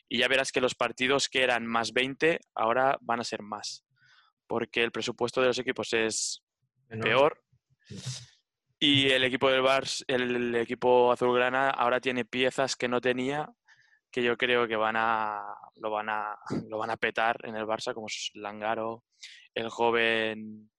Y 0.08 0.20
ya 0.20 0.28
verás 0.30 0.52
que 0.52 0.62
los 0.62 0.76
partidos 0.76 1.28
que 1.28 1.44
eran 1.44 1.66
más 1.66 1.92
20 1.92 2.40
ahora 2.56 2.98
van 3.02 3.20
a 3.20 3.26
ser 3.26 3.42
más, 3.42 3.84
porque 4.48 4.84
el 4.84 4.92
presupuesto 4.92 5.42
de 5.42 5.48
los 5.48 5.60
equipos 5.60 5.92
es 5.94 6.44
Menor. 6.88 7.04
peor 7.04 7.44
y 8.84 9.10
el 9.10 9.24
equipo 9.24 9.50
del 9.50 9.62
Barça, 9.62 10.04
el 10.08 10.54
equipo 10.56 11.10
azulgrana 11.10 11.70
ahora 11.70 12.02
tiene 12.02 12.26
piezas 12.26 12.76
que 12.76 12.90
no 12.90 13.00
tenía 13.00 13.50
que 14.12 14.22
yo 14.22 14.36
creo 14.36 14.68
que 14.68 14.76
van 14.76 14.96
a 14.98 15.42
lo 15.78 15.90
van 15.90 16.10
a 16.10 16.38
lo 16.70 16.78
van 16.78 16.90
a 16.90 16.98
petar 16.98 17.38
en 17.44 17.56
el 17.56 17.66
Barça 17.66 17.94
como 17.94 18.08
es 18.08 18.32
Langaro, 18.34 19.06
el 19.56 19.70
joven 19.70 20.70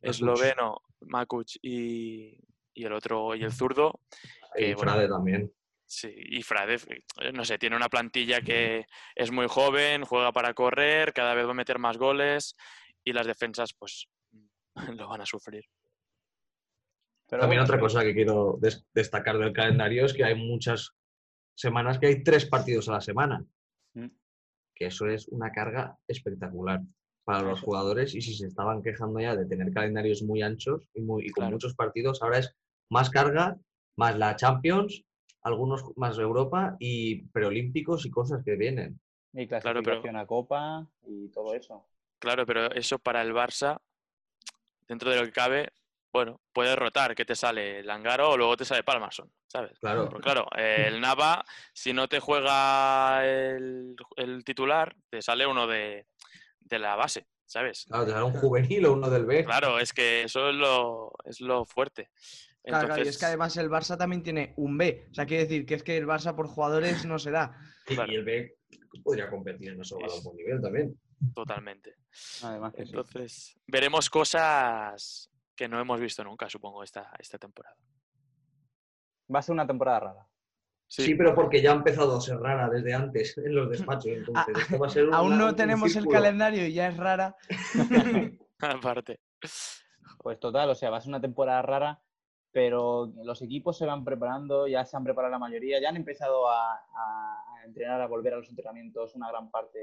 Makuch. 0.00 0.08
esloveno 0.08 0.82
Makuch 1.00 1.56
y, 1.60 2.38
y 2.74 2.84
el 2.84 2.92
otro 2.92 3.34
y 3.34 3.42
el 3.42 3.52
zurdo 3.52 4.02
que, 4.54 4.70
Y 4.70 4.74
bueno, 4.74 4.92
Frade 4.92 5.08
también. 5.08 5.52
Sí, 5.84 6.14
y 6.14 6.42
Frade, 6.42 6.76
eh, 6.76 7.32
no 7.32 7.44
sé, 7.44 7.58
tiene 7.58 7.74
una 7.74 7.88
plantilla 7.88 8.40
que 8.40 8.86
es 9.16 9.32
muy 9.32 9.48
joven, 9.48 10.04
juega 10.04 10.30
para 10.30 10.54
correr, 10.54 11.12
cada 11.12 11.34
vez 11.34 11.44
va 11.44 11.50
a 11.50 11.54
meter 11.54 11.80
más 11.80 11.98
goles 11.98 12.54
y 13.02 13.12
las 13.12 13.26
defensas 13.26 13.74
pues 13.76 14.06
lo 14.96 15.08
van 15.08 15.22
a 15.22 15.26
sufrir. 15.26 15.64
Pero 17.28 17.40
También 17.42 17.60
bueno, 17.60 17.64
otra 17.64 17.80
cosa 17.80 18.02
que 18.02 18.14
quiero 18.14 18.56
des- 18.60 18.86
destacar 18.94 19.36
del 19.38 19.52
calendario 19.52 20.06
es 20.06 20.14
que 20.14 20.24
hay 20.24 20.34
muchas 20.34 20.92
semanas 21.54 21.98
que 21.98 22.06
hay 22.06 22.22
tres 22.22 22.46
partidos 22.46 22.88
a 22.88 22.92
la 22.92 23.00
semana. 23.00 23.44
Mm. 23.94 24.06
Que 24.74 24.86
eso 24.86 25.06
es 25.06 25.28
una 25.28 25.52
carga 25.52 25.98
espectacular 26.06 26.80
para 27.24 27.42
los 27.42 27.60
jugadores 27.60 28.14
y 28.14 28.22
si 28.22 28.32
se 28.34 28.46
estaban 28.46 28.82
quejando 28.82 29.20
ya 29.20 29.36
de 29.36 29.44
tener 29.44 29.72
calendarios 29.74 30.22
muy 30.22 30.40
anchos 30.40 30.88
y, 30.94 31.02
muy, 31.02 31.24
y 31.26 31.30
con 31.30 31.42
Claro. 31.42 31.52
muchos 31.56 31.74
partidos, 31.74 32.22
ahora 32.22 32.38
es 32.38 32.56
más 32.90 33.10
carga, 33.10 33.58
más 33.96 34.16
la 34.16 34.34
Champions, 34.36 35.04
algunos 35.42 35.84
más 35.96 36.16
Europa 36.18 36.76
y 36.78 37.22
preolímpicos 37.28 38.06
y 38.06 38.10
cosas 38.10 38.42
que 38.42 38.56
vienen. 38.56 38.98
Y 39.34 39.46
Claro, 39.46 39.82
clasificación 39.82 40.02
pero- 40.14 40.18
a 40.20 40.26
Copa 40.26 40.86
y 41.06 41.28
todo 41.28 41.54
eso. 41.54 41.86
Claro, 42.18 42.46
pero 42.46 42.72
eso 42.72 42.98
para 42.98 43.20
el 43.20 43.34
Barça, 43.34 43.78
dentro 44.88 45.10
de 45.10 45.18
lo 45.18 45.24
que 45.26 45.32
cabe, 45.32 45.68
bueno, 46.12 46.40
puede 46.52 46.74
rotar, 46.74 47.14
que 47.14 47.24
te 47.24 47.36
sale 47.36 47.82
Langaro 47.82 48.30
o 48.30 48.36
luego 48.36 48.56
te 48.56 48.64
sale 48.64 48.82
Palmason, 48.82 49.30
¿sabes? 49.46 49.78
Claro, 49.78 50.08
Porque 50.08 50.24
claro, 50.24 50.46
el 50.56 51.00
Nava, 51.00 51.44
si 51.72 51.92
no 51.92 52.08
te 52.08 52.20
juega 52.20 53.24
el, 53.26 53.94
el 54.16 54.44
titular, 54.44 54.94
te 55.10 55.22
sale 55.22 55.46
uno 55.46 55.66
de, 55.66 56.06
de 56.60 56.78
la 56.78 56.96
base, 56.96 57.26
¿sabes? 57.46 57.84
claro, 57.86 58.06
te 58.06 58.12
sale 58.12 58.24
un 58.24 58.32
juvenil 58.32 58.86
o 58.86 58.92
uno 58.94 59.10
del 59.10 59.26
B. 59.26 59.44
Claro, 59.44 59.78
es 59.78 59.92
que 59.92 60.22
eso 60.22 60.48
es 60.48 60.54
lo, 60.54 61.12
es 61.24 61.40
lo 61.40 61.64
fuerte. 61.64 62.10
Claro, 62.62 62.86
claro, 62.86 62.98
y 62.98 63.02
es 63.02 63.06
Entonces, 63.06 63.18
que 63.18 63.26
además 63.26 63.56
el 63.56 63.70
Barça 63.70 63.96
también 63.96 64.22
tiene 64.22 64.52
un 64.56 64.76
B. 64.76 65.06
O 65.10 65.14
sea, 65.14 65.24
quiere 65.24 65.44
decir 65.44 65.64
que 65.64 65.74
es 65.74 65.82
que 65.82 65.96
el 65.96 66.06
Barça 66.06 66.34
por 66.34 66.48
jugadores 66.48 67.04
no 67.06 67.18
se 67.18 67.30
da. 67.30 67.56
Y, 67.86 67.94
claro. 67.94 68.12
y 68.12 68.16
el 68.16 68.24
B 68.24 68.56
podría 69.02 69.30
competir 69.30 69.70
en 69.70 69.80
eso 69.80 69.96
a 69.96 70.14
un 70.14 70.22
buen 70.22 70.36
nivel 70.36 70.60
también. 70.60 70.98
totalmente. 71.34 71.94
Además 72.42 72.74
que 72.74 72.84
sí. 72.84 72.90
Entonces, 72.90 73.58
veremos 73.66 74.10
cosas 74.10 75.30
que 75.58 75.68
no 75.68 75.80
hemos 75.80 75.98
visto 76.00 76.22
nunca, 76.22 76.48
supongo, 76.48 76.84
esta, 76.84 77.10
esta 77.18 77.36
temporada. 77.36 77.74
Va 79.34 79.40
a 79.40 79.42
ser 79.42 79.52
una 79.54 79.66
temporada 79.66 79.98
rara. 80.00 80.28
Sí, 80.86 81.16
pero 81.16 81.34
porque 81.34 81.60
ya 81.60 81.72
ha 81.72 81.74
empezado 81.74 82.16
a 82.16 82.20
ser 82.20 82.38
rara 82.38 82.70
desde 82.70 82.94
antes 82.94 83.36
en 83.38 83.54
los 83.56 83.68
despachos. 83.68 84.06
Entonces, 84.46 84.56
esto 84.56 84.78
va 84.78 84.86
a 84.86 84.90
ser 84.90 85.08
Aún 85.12 85.32
una- 85.32 85.36
no 85.36 85.48
un 85.48 85.56
tenemos 85.56 85.94
el 85.96 86.06
calendario 86.06 86.64
y 86.64 86.72
ya 86.72 86.86
es 86.88 86.96
rara. 86.96 87.36
Aparte. 88.60 89.18
Pues 90.22 90.38
total, 90.38 90.70
o 90.70 90.74
sea, 90.76 90.90
va 90.90 90.98
a 90.98 91.00
ser 91.00 91.08
una 91.10 91.20
temporada 91.20 91.60
rara, 91.62 92.00
pero 92.52 93.12
los 93.24 93.42
equipos 93.42 93.76
se 93.76 93.84
van 93.84 94.04
preparando, 94.04 94.68
ya 94.68 94.84
se 94.84 94.96
han 94.96 95.02
preparado 95.04 95.32
la 95.32 95.38
mayoría, 95.40 95.80
ya 95.80 95.88
han 95.88 95.96
empezado 95.96 96.48
a, 96.48 96.72
a- 96.74 97.44
a 97.56 97.64
entrenar, 97.64 98.00
a 98.00 98.06
volver 98.06 98.34
a 98.34 98.36
los 98.36 98.48
entrenamientos 98.48 99.14
una 99.16 99.28
gran 99.28 99.50
parte 99.50 99.78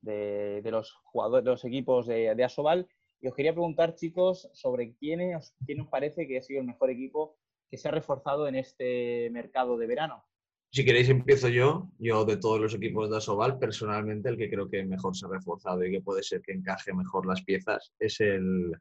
de, 0.00 0.62
de 0.62 0.70
los 0.70 0.92
jugadores, 1.04 1.44
de 1.44 1.50
los 1.50 1.64
equipos 1.66 2.06
de, 2.06 2.34
de 2.34 2.44
Asobal. 2.44 2.88
Y 3.24 3.28
os 3.28 3.34
quería 3.34 3.54
preguntar, 3.54 3.94
chicos, 3.94 4.50
sobre 4.52 4.92
quién 4.96 5.34
os, 5.34 5.54
quién 5.64 5.80
os 5.80 5.88
parece 5.88 6.28
que 6.28 6.36
ha 6.36 6.42
sido 6.42 6.60
el 6.60 6.66
mejor 6.66 6.90
equipo 6.90 7.38
que 7.70 7.78
se 7.78 7.88
ha 7.88 7.90
reforzado 7.90 8.46
en 8.46 8.54
este 8.54 9.30
mercado 9.30 9.78
de 9.78 9.86
verano. 9.86 10.26
Si 10.70 10.84
queréis, 10.84 11.08
empiezo 11.08 11.48
yo. 11.48 11.88
Yo, 11.98 12.26
de 12.26 12.36
todos 12.36 12.60
los 12.60 12.74
equipos 12.74 13.08
de 13.08 13.16
Asobal, 13.16 13.58
personalmente, 13.58 14.28
el 14.28 14.36
que 14.36 14.50
creo 14.50 14.68
que 14.68 14.84
mejor 14.84 15.16
se 15.16 15.24
ha 15.24 15.30
reforzado 15.30 15.82
y 15.86 15.90
que 15.90 16.02
puede 16.02 16.22
ser 16.22 16.42
que 16.42 16.52
encaje 16.52 16.92
mejor 16.92 17.24
las 17.26 17.42
piezas 17.42 17.94
es 17.98 18.20
el, 18.20 18.72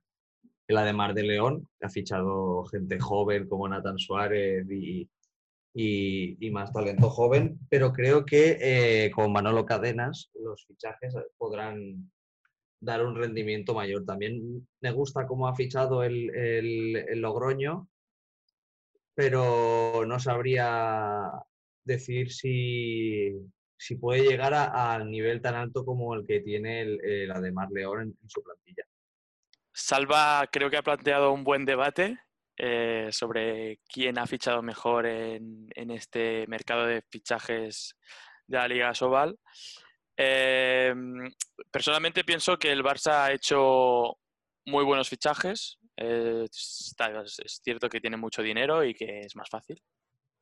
el 0.68 0.78
Ademar 0.78 1.14
de 1.14 1.24
León, 1.24 1.66
que 1.80 1.86
ha 1.86 1.90
fichado 1.90 2.66
gente 2.66 3.00
joven 3.00 3.48
como 3.48 3.70
Nathan 3.70 3.98
Suárez 3.98 4.70
y, 4.70 5.08
y- 5.74 6.52
más 6.52 6.74
talento 6.74 7.10
joven, 7.10 7.60
pero 7.70 7.94
creo 7.94 8.26
que 8.26 8.58
eh, 8.60 9.12
con 9.12 9.32
Manolo 9.32 9.66
Cadenas 9.66 10.30
los 10.34 10.66
fichajes 10.66 11.16
podrán 11.38 12.12
dar 12.84 13.06
un 13.06 13.16
rendimiento 13.16 13.74
mayor. 13.74 14.06
También 14.06 14.68
me 14.82 14.92
gusta 14.92 15.26
cómo 15.26 15.48
ha 15.48 15.56
fichado 15.56 16.04
el, 16.04 16.28
Logroño, 17.16 17.88
pero 19.16 20.06
no 20.06 20.20
sabría 20.20 21.32
decir 21.84 22.32
si, 22.32 23.32
si 23.78 23.96
puede 23.96 24.24
llegar 24.24 24.54
al 24.54 25.10
nivel 25.10 25.42
tan 25.42 25.56
alto 25.56 25.86
como 25.86 26.14
el 26.14 26.26
que 26.26 26.42
tiene 26.42 26.82
el, 26.82 27.04
el 27.04 27.32
Ademar 27.32 27.70
León 27.72 28.02
en, 28.02 28.18
en 28.22 28.30
su 28.30 28.44
plantilla. 28.44 28.84
Salva 29.72 30.48
creo 30.52 30.70
que 30.70 30.78
ha 30.78 30.84
planteado 30.84 31.32
un 31.32 31.44
buen 31.44 31.66
debate 31.66 32.20
eh, 32.58 33.08
sobre 33.12 33.80
quién 33.88 34.20
ha 34.20 34.28
fichado 34.28 34.62
mejor 34.62 35.08
en, 35.08 35.68
en 35.74 35.90
este 35.90 36.46
mercado 36.48 36.86
de 36.86 37.02
fichajes 37.10 37.96
de 38.46 38.58
la 38.58 38.68
Liga 38.68 38.94
Sobal. 38.94 39.40
Eh, 40.18 40.94
personalmente 41.72 42.24
pienso 42.24 42.58
que 42.58 42.72
el 42.72 42.84
Barça 42.84 43.24
ha 43.26 43.32
hecho 43.32 44.18
muy 44.66 44.84
buenos 44.84 45.10
fichajes. 45.10 45.78
Eh, 45.98 46.46
está- 46.50 47.22
es 47.22 47.62
cierto 47.64 47.90
que 47.90 48.00
tiene 48.02 48.18
mucho 48.18 48.42
dinero 48.42 48.84
y 48.84 48.94
que 48.94 49.22
es 49.22 49.36
más 49.36 49.50
fácil. 49.50 49.82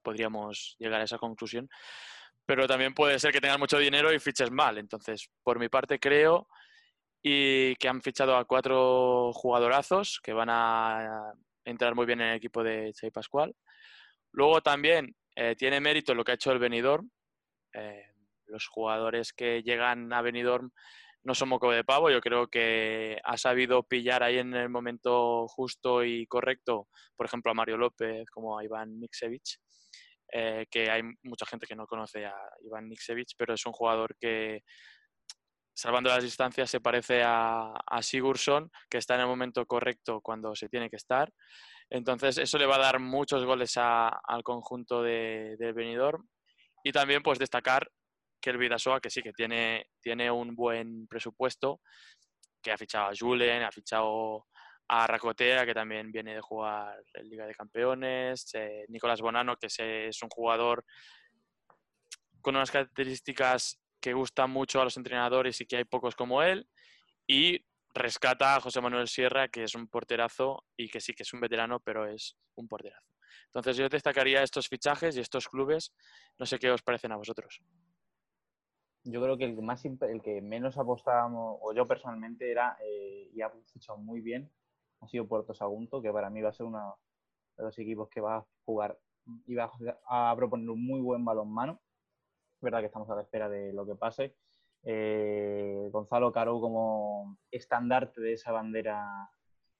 Podríamos 0.02 0.76
llegar 0.80 1.02
a 1.02 1.06
esa 1.06 1.18
conclusión. 1.18 1.70
Pero 2.46 2.68
también 2.68 2.94
puede 2.94 3.20
ser 3.20 3.32
que 3.32 3.40
tengas 3.42 3.60
mucho 3.60 3.78
dinero 3.78 4.12
y 4.12 4.20
fiches 4.20 4.52
mal. 4.52 4.78
Entonces, 4.78 5.30
por 5.44 5.60
mi 5.60 5.70
parte, 5.70 6.00
creo 6.00 6.48
y 7.24 7.76
que 7.76 7.88
han 7.88 8.02
fichado 8.02 8.36
a 8.36 8.46
cuatro 8.46 9.32
jugadorazos 9.34 10.20
que 10.24 10.34
van 10.34 10.50
a 10.50 11.34
entrar 11.64 11.94
muy 11.94 12.06
bien 12.08 12.20
en 12.22 12.30
el 12.30 12.36
equipo 12.38 12.64
de 12.64 12.92
Xavi 13.00 13.12
Pascual. 13.12 13.56
Luego 14.32 14.62
también 14.62 15.16
eh, 15.36 15.56
tiene 15.56 15.80
mérito 15.80 16.14
lo 16.16 16.24
que 16.24 16.32
ha 16.32 16.36
hecho 16.36 16.52
el 16.52 16.60
Benidorm. 16.60 17.10
Eh, 17.74 18.11
los 18.52 18.68
jugadores 18.68 19.34
que 19.34 19.64
llegan 19.64 20.12
a 20.14 20.22
Benidorm 20.22 20.72
no 21.24 21.36
son 21.36 21.50
moco 21.50 21.72
de 21.72 21.84
pavo. 21.84 22.10
Yo 22.10 22.22
creo 22.22 22.48
que 22.48 23.20
ha 23.24 23.38
sabido 23.38 23.84
pillar 23.84 24.24
ahí 24.24 24.40
en 24.40 24.54
el 24.54 24.70
momento 24.70 25.48
justo 25.48 26.04
y 26.04 26.26
correcto, 26.28 26.88
por 27.16 27.26
ejemplo, 27.26 27.52
a 27.52 27.56
Mario 27.56 27.78
López 27.78 28.30
como 28.30 28.58
a 28.58 28.64
Iván 28.64 29.00
Niksevich, 29.00 29.60
eh, 30.32 30.66
que 30.70 30.90
hay 30.90 31.04
mucha 31.24 31.46
gente 31.46 31.68
que 31.68 31.76
no 31.76 31.86
conoce 31.86 32.26
a 32.26 32.36
Iván 32.64 32.90
Niksevich, 32.90 33.36
pero 33.38 33.54
es 33.54 33.66
un 33.66 33.74
jugador 33.74 34.16
que, 34.20 34.62
salvando 35.74 36.10
las 36.10 36.24
distancias, 36.24 36.70
se 36.70 36.80
parece 36.80 37.22
a, 37.24 37.74
a 37.86 38.02
Sigurdsson, 38.02 38.72
que 38.90 38.98
está 38.98 39.16
en 39.16 39.22
el 39.22 39.28
momento 39.28 39.66
correcto 39.66 40.22
cuando 40.22 40.56
se 40.56 40.70
tiene 40.70 40.90
que 40.90 40.98
estar. 40.98 41.32
Entonces, 41.90 42.38
eso 42.38 42.58
le 42.58 42.66
va 42.66 42.76
a 42.76 42.80
dar 42.80 43.00
muchos 43.00 43.44
goles 43.44 43.74
al 43.76 44.44
conjunto 44.44 45.04
de, 45.04 45.58
del 45.60 45.74
Benidorm. 45.74 46.26
Y 46.84 46.94
también, 46.94 47.22
pues, 47.22 47.38
destacar 47.38 47.92
que 48.42 48.50
el 48.50 48.58
Vidasoa, 48.58 49.00
que 49.00 49.10
sí 49.10 49.22
que 49.22 49.34
tiene, 49.34 49.88
tiene 50.02 50.30
un 50.32 50.56
buen 50.56 51.08
presupuesto, 51.08 51.82
que 52.62 52.72
ha 52.72 52.78
fichado 52.78 53.08
a 53.08 53.14
Julen, 53.18 53.64
ha 53.64 53.72
fichado 53.72 54.48
a 54.88 55.08
Racotea, 55.08 55.66
que 55.66 55.74
también 55.74 56.12
viene 56.12 56.36
de 56.36 56.42
jugar 56.42 57.02
en 57.14 57.30
Liga 57.30 57.46
de 57.46 57.56
Campeones, 57.56 58.50
eh, 58.56 58.86
Nicolás 58.90 59.22
Bonano, 59.22 59.56
que 59.56 59.68
es 59.68 60.22
un 60.22 60.30
jugador 60.30 60.84
con 62.42 62.56
unas 62.56 62.72
características 62.72 63.80
que 64.02 64.14
gustan 64.14 64.50
mucho 64.50 64.82
a 64.82 64.84
los 64.84 64.98
entrenadores 64.98 65.62
y 65.62 65.66
que 65.66 65.78
hay 65.78 65.86
pocos 65.86 66.16
como 66.16 66.42
él. 66.42 66.68
Y 67.28 67.64
rescata 67.94 68.56
a 68.56 68.60
José 68.60 68.82
Manuel 68.82 69.08
Sierra, 69.08 69.48
que 69.48 69.64
es 69.64 69.76
un 69.76 69.88
porterazo 69.88 70.66
y 70.76 70.90
que 70.90 71.00
sí 71.00 71.14
que 71.14 71.24
es 71.24 71.34
un 71.34 71.40
veterano, 71.40 71.80
pero 71.80 72.08
es 72.08 72.36
un 72.56 72.68
porterazo. 72.68 73.08
Entonces 73.46 73.78
yo 73.78 73.88
destacaría 73.88 74.44
estos 74.44 74.68
fichajes 74.68 75.16
y 75.16 75.20
estos 75.20 75.48
clubes. 75.48 75.94
No 76.38 76.46
sé 76.46 76.58
qué 76.58 76.72
os 76.72 76.82
parecen 76.82 77.12
a 77.12 77.18
vosotros. 77.18 77.62
Yo 79.04 79.22
creo 79.22 79.38
que 79.38 79.46
el 79.46 79.62
más, 79.62 79.84
el 79.86 80.22
que 80.22 80.42
menos 80.42 80.78
apostábamos, 80.78 81.58
o 81.62 81.74
yo 81.74 81.88
personalmente, 81.88 82.52
era, 82.52 82.78
eh, 82.84 83.30
y 83.34 83.42
ha 83.42 83.50
fichado 83.74 83.98
muy 83.98 84.22
bien, 84.22 84.52
ha 85.02 85.08
sido 85.08 85.28
Puerto 85.28 85.54
Sagunto, 85.54 86.02
que 86.02 86.12
para 86.12 86.30
mí 86.30 86.42
va 86.42 86.50
a 86.50 86.54
ser 86.54 86.68
uno 86.68 86.98
de 87.58 87.64
los 87.64 87.78
equipos 87.80 88.10
que 88.10 88.22
va 88.22 88.38
a 88.38 88.46
jugar 88.66 89.00
y 89.48 89.56
va 89.56 89.72
a 90.08 90.36
proponer 90.36 90.70
un 90.70 90.86
muy 90.86 91.02
buen 91.02 91.26
balonmano. 91.26 91.80
Es 92.56 92.62
verdad 92.62 92.80
que 92.80 92.88
estamos 92.88 93.10
a 93.10 93.16
la 93.16 93.22
espera 93.24 93.50
de 93.50 93.74
lo 93.74 93.86
que 93.86 93.96
pase. 93.96 94.36
Eh, 94.84 95.90
Gonzalo 95.92 96.32
Caro 96.32 96.60
como 96.60 97.38
estandarte 97.52 98.22
de 98.22 98.34
esa 98.34 98.52
bandera 98.52 99.30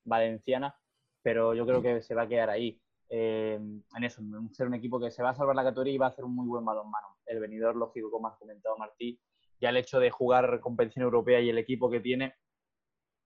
valenciana, 0.04 0.76
pero 1.22 1.54
yo 1.54 1.66
creo 1.66 1.82
que 1.82 2.02
se 2.02 2.16
va 2.16 2.24
a 2.24 2.28
quedar 2.28 2.50
ahí. 2.50 2.80
eh, 3.14 3.56
en 3.56 4.04
eso, 4.04 4.22
ser 4.54 4.68
un 4.68 4.74
equipo 4.74 5.00
que 5.00 5.12
se 5.12 5.22
va 5.22 5.32
a 5.32 5.36
salvar 5.36 5.56
la 5.56 5.64
categoría 5.64 5.94
y 5.94 5.98
va 5.98 6.06
a 6.08 6.10
hacer 6.10 6.24
un 6.24 6.34
muy 6.34 6.48
buen 6.48 6.64
balonmano. 6.64 7.11
El 7.32 7.40
venidor, 7.40 7.78
lógico, 7.78 8.12
como 8.12 8.28
has 8.28 8.38
comentado, 8.38 8.78
Martí, 8.78 9.18
ya 9.62 9.70
el 9.70 9.78
hecho 9.78 10.00
de 10.00 10.12
jugar 10.12 10.60
competición 10.60 11.04
europea 11.04 11.40
y 11.40 11.50
el 11.50 11.58
equipo 11.58 11.90
que 11.90 12.02
tiene, 12.02 12.36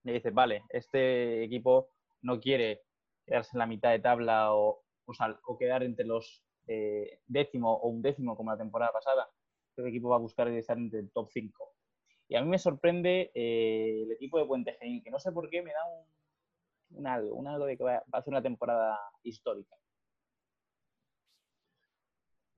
le 0.04 0.12
dices, 0.12 0.32
vale, 0.32 0.62
este 0.68 1.42
equipo 1.42 1.90
no 2.22 2.38
quiere 2.38 2.82
quedarse 3.26 3.50
en 3.54 3.58
la 3.58 3.66
mitad 3.66 3.90
de 3.90 3.98
tabla 3.98 4.54
o, 4.54 4.84
o, 5.06 5.58
quedar 5.58 5.82
entre 5.82 6.06
los 6.06 6.44
eh, 6.68 7.18
décimo 7.26 7.74
o 7.74 7.88
un 7.88 8.00
décimo 8.00 8.36
como 8.36 8.52
la 8.52 8.58
temporada 8.58 8.92
pasada. 8.92 9.28
Este 9.70 9.88
equipo 9.88 10.10
va 10.10 10.16
a 10.16 10.20
buscar 10.20 10.46
estar 10.48 10.78
entre 10.78 11.00
el 11.00 11.10
top 11.10 11.28
5. 11.32 11.74
Y 12.28 12.36
a 12.36 12.42
mí 12.42 12.48
me 12.48 12.58
sorprende 12.58 13.32
eh, 13.34 14.02
el 14.02 14.12
equipo 14.12 14.38
de 14.38 14.46
Puente 14.46 14.74
Genil, 14.74 15.02
que 15.02 15.10
no 15.10 15.18
sé 15.18 15.32
por 15.32 15.50
qué 15.50 15.62
me 15.62 15.72
da 15.72 15.80
un, 16.90 17.06
algo, 17.08 17.34
un 17.34 17.48
algo 17.48 17.66
de 17.66 17.76
que 17.76 17.82
va 17.82 17.94
va 17.94 18.04
a 18.12 18.18
hacer 18.18 18.32
una 18.32 18.42
temporada 18.42 18.98
histórica. 19.24 19.76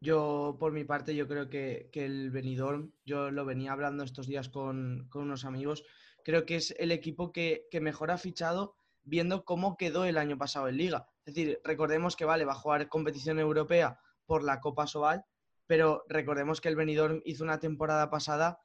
Yo, 0.01 0.57
por 0.61 0.73
mi 0.73 0.85
parte, 0.85 1.17
yo 1.17 1.27
creo 1.27 1.49
que, 1.49 1.91
que 1.93 2.05
el 2.05 2.31
Benidorm, 2.31 2.93
yo 3.05 3.31
lo 3.31 3.45
venía 3.45 3.73
hablando 3.73 4.05
estos 4.05 4.29
días 4.29 4.49
con, 4.49 5.09
con 5.11 5.23
unos 5.23 5.45
amigos, 5.45 5.85
creo 6.25 6.47
que 6.47 6.57
es 6.57 6.75
el 6.79 6.93
equipo 6.93 7.33
que, 7.33 7.67
que 7.71 7.81
mejor 7.81 8.11
ha 8.11 8.19
fichado 8.19 8.77
viendo 9.03 9.45
cómo 9.45 9.77
quedó 9.77 10.05
el 10.05 10.19
año 10.19 10.39
pasado 10.39 10.69
en 10.69 10.77
Liga. 10.77 11.09
Es 11.25 11.35
decir, 11.35 11.61
recordemos 11.65 12.15
que, 12.15 12.25
vale, 12.25 12.45
va 12.45 12.53
a 12.53 12.57
jugar 12.57 12.89
competición 12.89 13.39
europea 13.41 13.99
por 14.25 14.45
la 14.45 14.61
Copa 14.61 14.87
Sobal, 14.87 15.25
pero 15.67 16.05
recordemos 16.09 16.61
que 16.61 16.69
el 16.69 16.77
Benidorm 16.77 17.21
hizo 17.25 17.43
una 17.43 17.59
temporada 17.59 18.09
pasada 18.09 18.61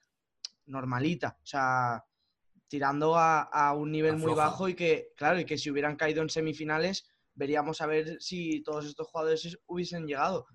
normalita, 0.65 1.39
o 1.41 1.45
sea, 1.45 2.05
tirando 2.67 3.15
a, 3.15 3.41
a 3.41 3.73
un 3.73 3.91
nivel 3.91 4.17
muy 4.17 4.33
bajo 4.33 4.69
y 4.69 4.75
que, 4.75 5.11
claro, 5.15 5.39
y 5.39 5.45
que 5.45 5.57
si 5.57 5.71
hubieran 5.71 5.95
caído 5.95 6.21
en 6.21 6.29
semifinales, 6.29 7.09
veríamos 7.33 7.81
a 7.81 7.87
ver 7.87 8.21
si 8.21 8.61
todos 8.61 8.85
estos 8.85 9.07
jugadores 9.07 9.57
hubiesen 9.65 10.05
llegado 10.05 10.45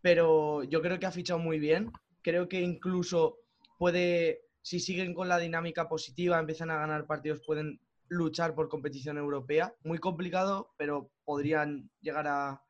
pero 0.00 0.62
yo 0.64 0.82
creo 0.82 0.98
que 0.98 1.06
ha 1.06 1.12
fichado 1.12 1.38
muy 1.38 1.58
bien. 1.58 1.92
Creo 2.22 2.48
que 2.48 2.60
incluso 2.60 3.38
puede, 3.78 4.42
si 4.62 4.80
siguen 4.80 5.14
con 5.14 5.28
la 5.28 5.38
dinámica 5.38 5.88
positiva, 5.88 6.38
empiezan 6.38 6.70
a 6.70 6.76
ganar 6.76 7.06
partidos, 7.06 7.42
pueden 7.46 7.80
luchar 8.08 8.54
por 8.54 8.68
competición 8.68 9.18
europea. 9.18 9.74
Muy 9.82 9.98
complicado, 9.98 10.74
pero 10.76 11.10
podrían 11.24 11.90
llegar 12.00 12.26
a, 12.28 12.62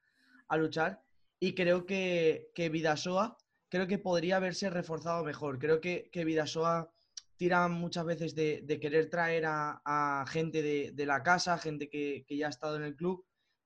a 0.48 0.56
luchar. 0.56 1.02
Y 1.38 1.54
creo 1.54 1.84
que, 1.84 2.48
que 2.54 2.68
Vidasoa, 2.68 3.36
creo 3.68 3.86
que 3.86 3.98
podría 3.98 4.36
haberse 4.36 4.70
reforzado 4.70 5.24
mejor. 5.24 5.58
Creo 5.58 5.80
que, 5.80 6.08
que 6.10 6.24
Vidasoa 6.24 6.90
tira 7.36 7.68
muchas 7.68 8.04
veces 8.06 8.34
de, 8.34 8.78
querer 8.80 9.10
traer 9.10 9.44
a, 9.46 9.82
a 9.84 10.24
gente 10.26 10.62
de, 10.62 10.92
de 10.92 11.06
la 11.06 11.22
casa, 11.22 11.58
gente 11.58 11.88
que, 11.88 12.24
que 12.26 12.36
ya 12.36 12.46
ha 12.46 12.50
estado 12.50 12.76
en 12.76 12.82
el 12.84 12.96
club. 12.96 13.24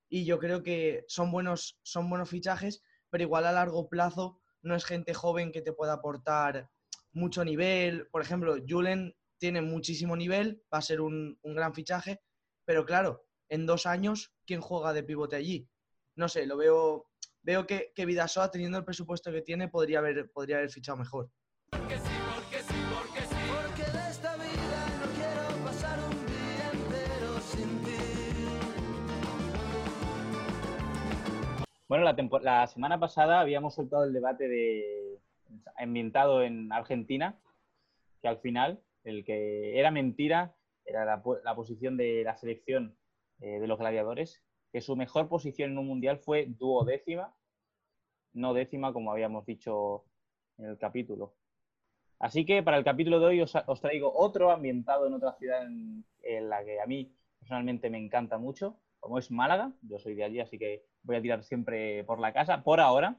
Y 0.09 0.25
yo 0.25 0.40
creo 0.40 0.62
que 0.62 1.05
son 1.07 1.31
buenos, 1.31 1.79
son 1.83 2.11
buenos 2.11 2.29
fichajes, 2.29 2.83
pero 3.11 3.25
igual 3.25 3.47
a 3.47 3.52
largo 3.52 3.88
plazo 3.88 4.40
no 4.62 4.75
es 4.75 4.85
gente 4.85 5.14
joven 5.14 5.52
que 5.52 5.62
te 5.62 5.73
pueda 5.73 5.95
aportar 5.95 6.71
mucho 7.12 7.45
nivel. 7.45 8.07
Por 8.09 8.23
ejemplo, 8.23 8.57
Julen 8.67 9.17
tiene 9.38 9.62
muchísimo 9.62 10.17
nivel, 10.17 10.62
va 10.73 10.79
a 10.79 10.83
ser 10.83 11.00
un, 11.00 11.38
un 11.43 11.55
gran 11.55 11.75
fichaje, 11.75 12.23
pero 12.64 12.85
claro, 12.85 13.26
en 13.49 13.67
dos 13.67 13.87
años, 13.87 14.33
¿quién 14.47 14.61
juega 14.61 14.93
de 14.93 15.02
pivote 15.02 15.37
allí? 15.37 15.69
No 16.14 16.29
sé, 16.29 16.47
lo 16.47 16.57
veo, 16.57 17.11
veo 17.43 17.67
que, 17.67 17.93
que 17.95 18.07
Vidasoa, 18.07 18.50
teniendo 18.50 18.79
el 18.79 18.85
presupuesto 18.85 19.33
que 19.33 19.43
tiene, 19.43 19.69
podría 19.69 19.99
haber, 19.99 20.30
podría 20.30 20.58
haber 20.58 20.71
fichado 20.71 20.99
mejor. 20.99 21.30
Bueno, 31.91 32.05
la, 32.05 32.69
semana 32.69 33.00
pasada 33.00 33.41
habíamos 33.41 33.75
soltado 33.75 34.05
el 34.05 34.13
debate 34.13 34.47
de 34.47 35.19
ambientado 35.75 36.45
en 36.45 36.73
Argentina, 36.73 37.37
que 38.23 38.29
al 38.29 38.39
final 38.39 38.81
el 39.03 39.25
que 39.25 39.76
era 39.76 39.91
mentira 39.91 40.55
era 40.85 41.05
la, 41.05 41.21
po- 41.21 41.41
la 41.43 41.57
posición 41.57 41.97
de 41.97 42.23
la 42.23 42.37
selección 42.37 42.97
eh, 43.41 43.59
de 43.59 43.67
los 43.67 43.76
gladiadores, 43.76 44.41
que 44.71 44.81
su 44.81 44.95
mejor 44.95 45.29
posición 45.29 45.73
en 45.73 45.79
un 45.79 45.89
mundial 45.89 46.21
fue 46.21 46.47
duodécima, 46.47 47.35
no 48.35 48.55
décima 48.55 48.93
como 48.93 49.11
habíamos 49.11 49.45
dicho 49.45 50.05
en 50.59 50.67
el 50.67 50.79
capítulo. 50.79 51.35
Así 52.21 52.47
que 52.47 52.63
para 52.63 52.76
el 52.76 52.85
capítulo 52.85 53.19
de 53.19 53.26
hoy 53.26 53.41
os, 53.41 53.53
os 53.67 53.81
traigo 53.81 54.13
otro 54.15 54.53
ambientado 54.53 55.09
en 55.09 55.15
otra 55.15 55.33
ciudad 55.33 55.67
en, 55.67 56.05
en 56.23 56.49
la 56.49 56.65
que 56.65 56.81
a 56.81 56.87
mí 56.87 57.13
personalmente 57.41 57.91
me 57.91 57.99
encanta 57.99 58.39
mucho, 58.39 58.79
como 59.00 59.19
es 59.19 59.33
Málaga. 59.33 59.73
Yo 59.83 59.99
soy 59.99 60.15
de 60.15 60.23
allí, 60.23 60.39
así 60.39 60.57
que 60.57 60.85
voy 61.02 61.17
a 61.17 61.23
tirar 61.23 61.43
siempre 61.43 62.04
por 62.04 62.21
la 62.21 62.32
casa, 62.32 62.63
por 62.63 62.80
ahora. 62.80 63.17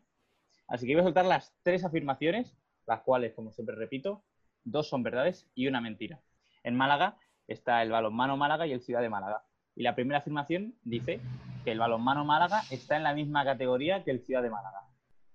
Así 0.68 0.88
que 0.88 0.94
voy 0.94 1.02
a 1.02 1.06
soltar 1.06 1.26
las 1.26 1.54
tres 1.64 1.84
afirmaciones, 1.84 2.58
las 2.88 3.02
cuales, 3.02 3.34
como 3.34 3.52
siempre 3.52 3.76
repito, 3.76 4.24
dos 4.64 4.88
son 4.88 5.04
verdades 5.04 5.48
y 5.56 5.68
una 5.68 5.82
mentira. 5.82 6.22
En 6.64 6.76
Málaga 6.76 7.18
está 7.48 7.82
el 7.82 7.92
balonmano 7.92 8.38
Málaga 8.38 8.68
y 8.68 8.72
el 8.72 8.82
Ciudad 8.82 9.02
de 9.02 9.10
Málaga. 9.10 9.44
Y 9.76 9.84
la 9.84 9.96
primera 9.96 10.20
afirmación 10.20 10.76
dice 10.84 11.20
que 11.64 11.72
el 11.72 11.80
balonmano 11.80 12.26
Málaga 12.26 12.62
está 12.70 12.98
en 12.98 13.04
la 13.04 13.14
misma 13.14 13.44
categoría 13.44 14.04
que 14.04 14.12
el 14.12 14.22
Ciudad 14.22 14.42
de 14.42 14.50
Málaga. 14.50 14.82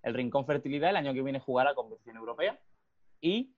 El 0.03 0.15
Rincón 0.15 0.47
Fertilidad 0.47 0.91
el 0.91 0.97
año 0.97 1.13
que 1.15 1.23
viene 1.23 1.41
jugará 1.41 1.75
competición 1.75 2.17
europea 2.17 2.59
y 3.21 3.55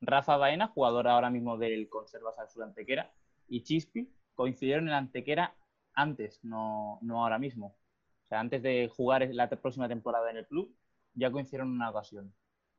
Rafa 0.00 0.36
Baena, 0.36 0.68
jugador 0.68 1.08
ahora 1.08 1.30
mismo 1.30 1.56
del 1.56 1.88
Conservas 1.88 2.38
al 2.38 2.48
Sur 2.48 2.64
Antequera, 2.64 3.12
y 3.48 3.62
Chispi 3.62 4.12
coincidieron 4.34 4.88
en 4.88 4.94
Antequera 4.94 5.54
antes, 5.94 6.40
no, 6.42 6.98
no 7.02 7.22
ahora 7.22 7.38
mismo. 7.38 7.76
O 8.24 8.28
sea, 8.28 8.40
antes 8.40 8.62
de 8.62 8.88
jugar 8.88 9.28
la 9.32 9.48
próxima 9.48 9.88
temporada 9.88 10.30
en 10.30 10.38
el 10.38 10.46
club, 10.46 10.74
ya 11.14 11.30
coincidieron 11.30 11.68
en 11.68 11.74
una 11.74 11.90
ocasión. 11.90 12.34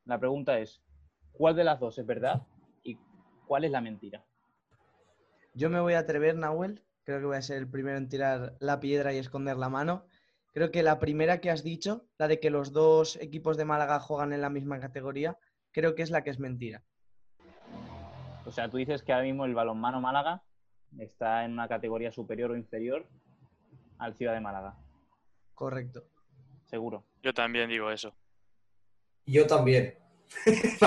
La 0.05 0.19
pregunta 0.19 0.59
es, 0.59 0.81
¿cuál 1.31 1.55
de 1.55 1.63
las 1.63 1.79
dos 1.79 1.97
es 1.97 2.05
verdad 2.05 2.45
y 2.83 2.97
cuál 3.47 3.65
es 3.65 3.71
la 3.71 3.81
mentira? 3.81 4.23
Yo 5.53 5.69
me 5.69 5.79
voy 5.79 5.93
a 5.93 5.99
atrever, 5.99 6.35
Nahuel. 6.35 6.83
Creo 7.03 7.19
que 7.19 7.25
voy 7.25 7.37
a 7.37 7.41
ser 7.41 7.57
el 7.57 7.69
primero 7.69 7.97
en 7.97 8.09
tirar 8.09 8.55
la 8.59 8.79
piedra 8.79 9.13
y 9.13 9.17
esconder 9.17 9.57
la 9.57 9.69
mano. 9.69 10.05
Creo 10.53 10.71
que 10.71 10.83
la 10.83 10.99
primera 10.99 11.41
que 11.41 11.51
has 11.51 11.63
dicho, 11.63 12.05
la 12.17 12.27
de 12.27 12.39
que 12.39 12.49
los 12.49 12.73
dos 12.73 13.17
equipos 13.17 13.57
de 13.57 13.65
Málaga 13.65 13.99
juegan 13.99 14.33
en 14.33 14.41
la 14.41 14.49
misma 14.49 14.79
categoría, 14.79 15.37
creo 15.71 15.95
que 15.95 16.03
es 16.03 16.11
la 16.11 16.23
que 16.23 16.29
es 16.29 16.39
mentira. 16.39 16.83
O 18.45 18.51
sea, 18.51 18.69
tú 18.69 18.77
dices 18.77 19.03
que 19.03 19.13
ahora 19.13 19.25
mismo 19.25 19.45
el 19.45 19.55
balonmano 19.55 20.01
Málaga 20.01 20.43
está 20.99 21.45
en 21.45 21.53
una 21.53 21.67
categoría 21.67 22.11
superior 22.11 22.51
o 22.51 22.57
inferior 22.57 23.07
al 23.97 24.15
Ciudad 24.15 24.33
de 24.33 24.41
Málaga. 24.41 24.75
Correcto. 25.53 26.03
Seguro. 26.65 27.05
Yo 27.21 27.33
también 27.33 27.69
digo 27.69 27.91
eso. 27.91 28.15
Yo 29.25 29.47
también. 29.47 29.97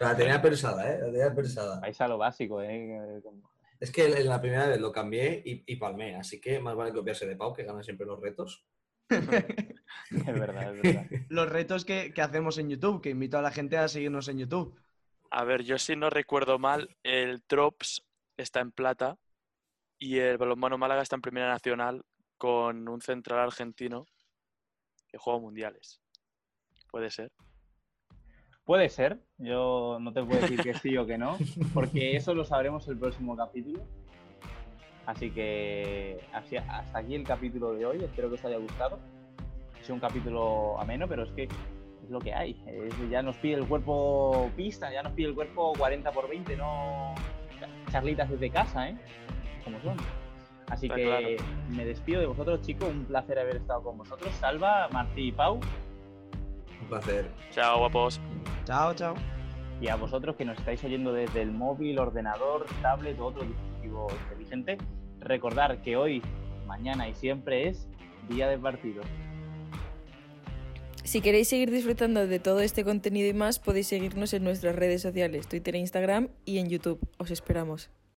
La 0.00 0.16
tenía 0.16 0.40
pensada, 0.40 0.92
¿eh? 0.92 0.98
La 1.00 1.06
tenía 1.06 1.34
pensada. 1.34 1.80
Vais 1.80 2.00
a 2.00 2.08
lo 2.08 2.18
básico, 2.18 2.62
¿eh? 2.62 3.20
Es 3.80 3.90
que 3.90 4.06
en 4.06 4.28
la 4.28 4.40
primera 4.40 4.68
vez 4.68 4.80
lo 4.80 4.92
cambié 4.92 5.42
y, 5.44 5.64
y 5.66 5.76
palmé, 5.76 6.14
así 6.14 6.40
que 6.40 6.60
más 6.60 6.76
vale 6.76 6.92
copiarse 6.92 7.26
de 7.26 7.34
Pau, 7.34 7.52
que 7.52 7.64
gana 7.64 7.82
siempre 7.82 8.06
los 8.06 8.20
retos. 8.20 8.64
Es 10.10 10.38
verdad, 10.38 10.74
es 10.74 10.82
verdad. 10.82 11.06
Los 11.28 11.48
retos 11.48 11.84
que, 11.84 12.12
que 12.14 12.22
hacemos 12.22 12.58
en 12.58 12.70
YouTube, 12.70 13.02
que 13.02 13.10
invito 13.10 13.38
a 13.38 13.42
la 13.42 13.50
gente 13.50 13.76
a 13.76 13.88
seguirnos 13.88 14.28
en 14.28 14.38
YouTube. 14.38 14.78
A 15.30 15.44
ver, 15.44 15.62
yo 15.62 15.78
si 15.78 15.96
no 15.96 16.10
recuerdo 16.10 16.58
mal, 16.58 16.96
el 17.02 17.42
Trops 17.42 18.02
está 18.42 18.60
en 18.60 18.72
plata 18.72 19.16
y 19.98 20.18
el 20.18 20.38
Balonmano 20.38 20.78
Málaga 20.78 21.02
está 21.02 21.16
en 21.16 21.22
Primera 21.22 21.48
Nacional 21.48 22.02
con 22.38 22.88
un 22.88 23.00
central 23.00 23.38
argentino 23.40 24.06
que 25.08 25.18
juega 25.18 25.40
mundiales. 25.40 26.00
Puede 26.90 27.10
ser. 27.10 27.30
Puede 28.64 28.88
ser, 28.88 29.18
yo 29.38 29.98
no 30.00 30.12
te 30.12 30.22
puedo 30.22 30.40
decir 30.40 30.60
que 30.60 30.74
sí 30.74 30.96
o 30.96 31.04
que 31.04 31.18
no, 31.18 31.36
porque 31.74 32.16
eso 32.16 32.32
lo 32.34 32.44
sabremos 32.44 32.86
el 32.88 32.96
próximo 32.98 33.36
capítulo. 33.36 33.82
Así 35.06 35.30
que 35.32 36.20
hasta 36.32 36.98
aquí 36.98 37.16
el 37.16 37.24
capítulo 37.24 37.72
de 37.74 37.86
hoy, 37.86 38.04
espero 38.04 38.28
que 38.28 38.36
os 38.36 38.44
haya 38.44 38.58
gustado. 38.58 39.00
Sido 39.82 39.94
un 39.94 40.00
capítulo 40.00 40.78
ameno, 40.80 41.08
pero 41.08 41.24
es 41.24 41.32
que 41.32 41.44
es 41.44 42.10
lo 42.10 42.20
que 42.20 42.32
hay. 42.32 42.62
Es- 42.68 43.10
ya 43.10 43.20
nos 43.20 43.36
pide 43.38 43.54
el 43.54 43.66
cuerpo 43.66 44.48
pista, 44.56 44.92
ya 44.92 45.02
nos 45.02 45.12
pide 45.12 45.28
el 45.28 45.34
cuerpo 45.34 45.72
40 45.76 46.12
por 46.12 46.28
20, 46.28 46.56
no 46.56 47.14
charlitas 47.92 48.28
desde 48.30 48.50
casa, 48.50 48.88
¿eh? 48.88 48.96
Como 49.64 49.80
son. 49.82 49.96
Así 50.70 50.86
Está 50.86 50.96
que 50.96 51.04
claro. 51.04 51.28
me 51.68 51.84
despido 51.84 52.20
de 52.20 52.26
vosotros, 52.26 52.62
chicos. 52.62 52.88
Un 52.88 53.04
placer 53.04 53.38
haber 53.38 53.56
estado 53.56 53.82
con 53.82 53.98
vosotros. 53.98 54.32
Salva, 54.40 54.88
Martí 54.90 55.28
y 55.28 55.32
Pau. 55.32 55.60
Un 56.80 56.88
placer. 56.88 57.30
Chao, 57.50 57.78
guapos. 57.80 58.20
Chao, 58.64 58.94
chao. 58.94 59.14
y 59.80 59.88
a 59.88 59.96
vosotros 59.96 60.36
que 60.36 60.44
nos 60.44 60.58
estáis 60.58 60.82
oyendo 60.84 61.12
desde 61.12 61.42
el 61.42 61.50
móvil, 61.52 61.98
ordenador, 61.98 62.66
tablet 62.80 63.18
o 63.20 63.26
otro 63.26 63.42
dispositivo 63.42 64.06
inteligente. 64.22 64.78
Recordar 65.20 65.82
que 65.82 65.96
hoy, 65.96 66.22
mañana 66.66 67.08
y 67.08 67.14
siempre 67.14 67.68
es 67.68 67.88
día 68.28 68.48
de 68.48 68.58
partido. 68.58 69.02
Si 71.04 71.20
queréis 71.20 71.48
seguir 71.48 71.70
disfrutando 71.70 72.26
de 72.26 72.38
todo 72.38 72.60
este 72.60 72.84
contenido 72.84 73.28
y 73.28 73.34
más, 73.34 73.58
podéis 73.58 73.88
seguirnos 73.88 74.32
en 74.34 74.44
nuestras 74.44 74.76
redes 74.76 75.02
sociales, 75.02 75.48
Twitter 75.48 75.74
e 75.74 75.78
Instagram 75.78 76.28
y 76.44 76.58
en 76.58 76.68
YouTube. 76.68 77.00
Os 77.18 77.30
esperamos. 77.30 77.90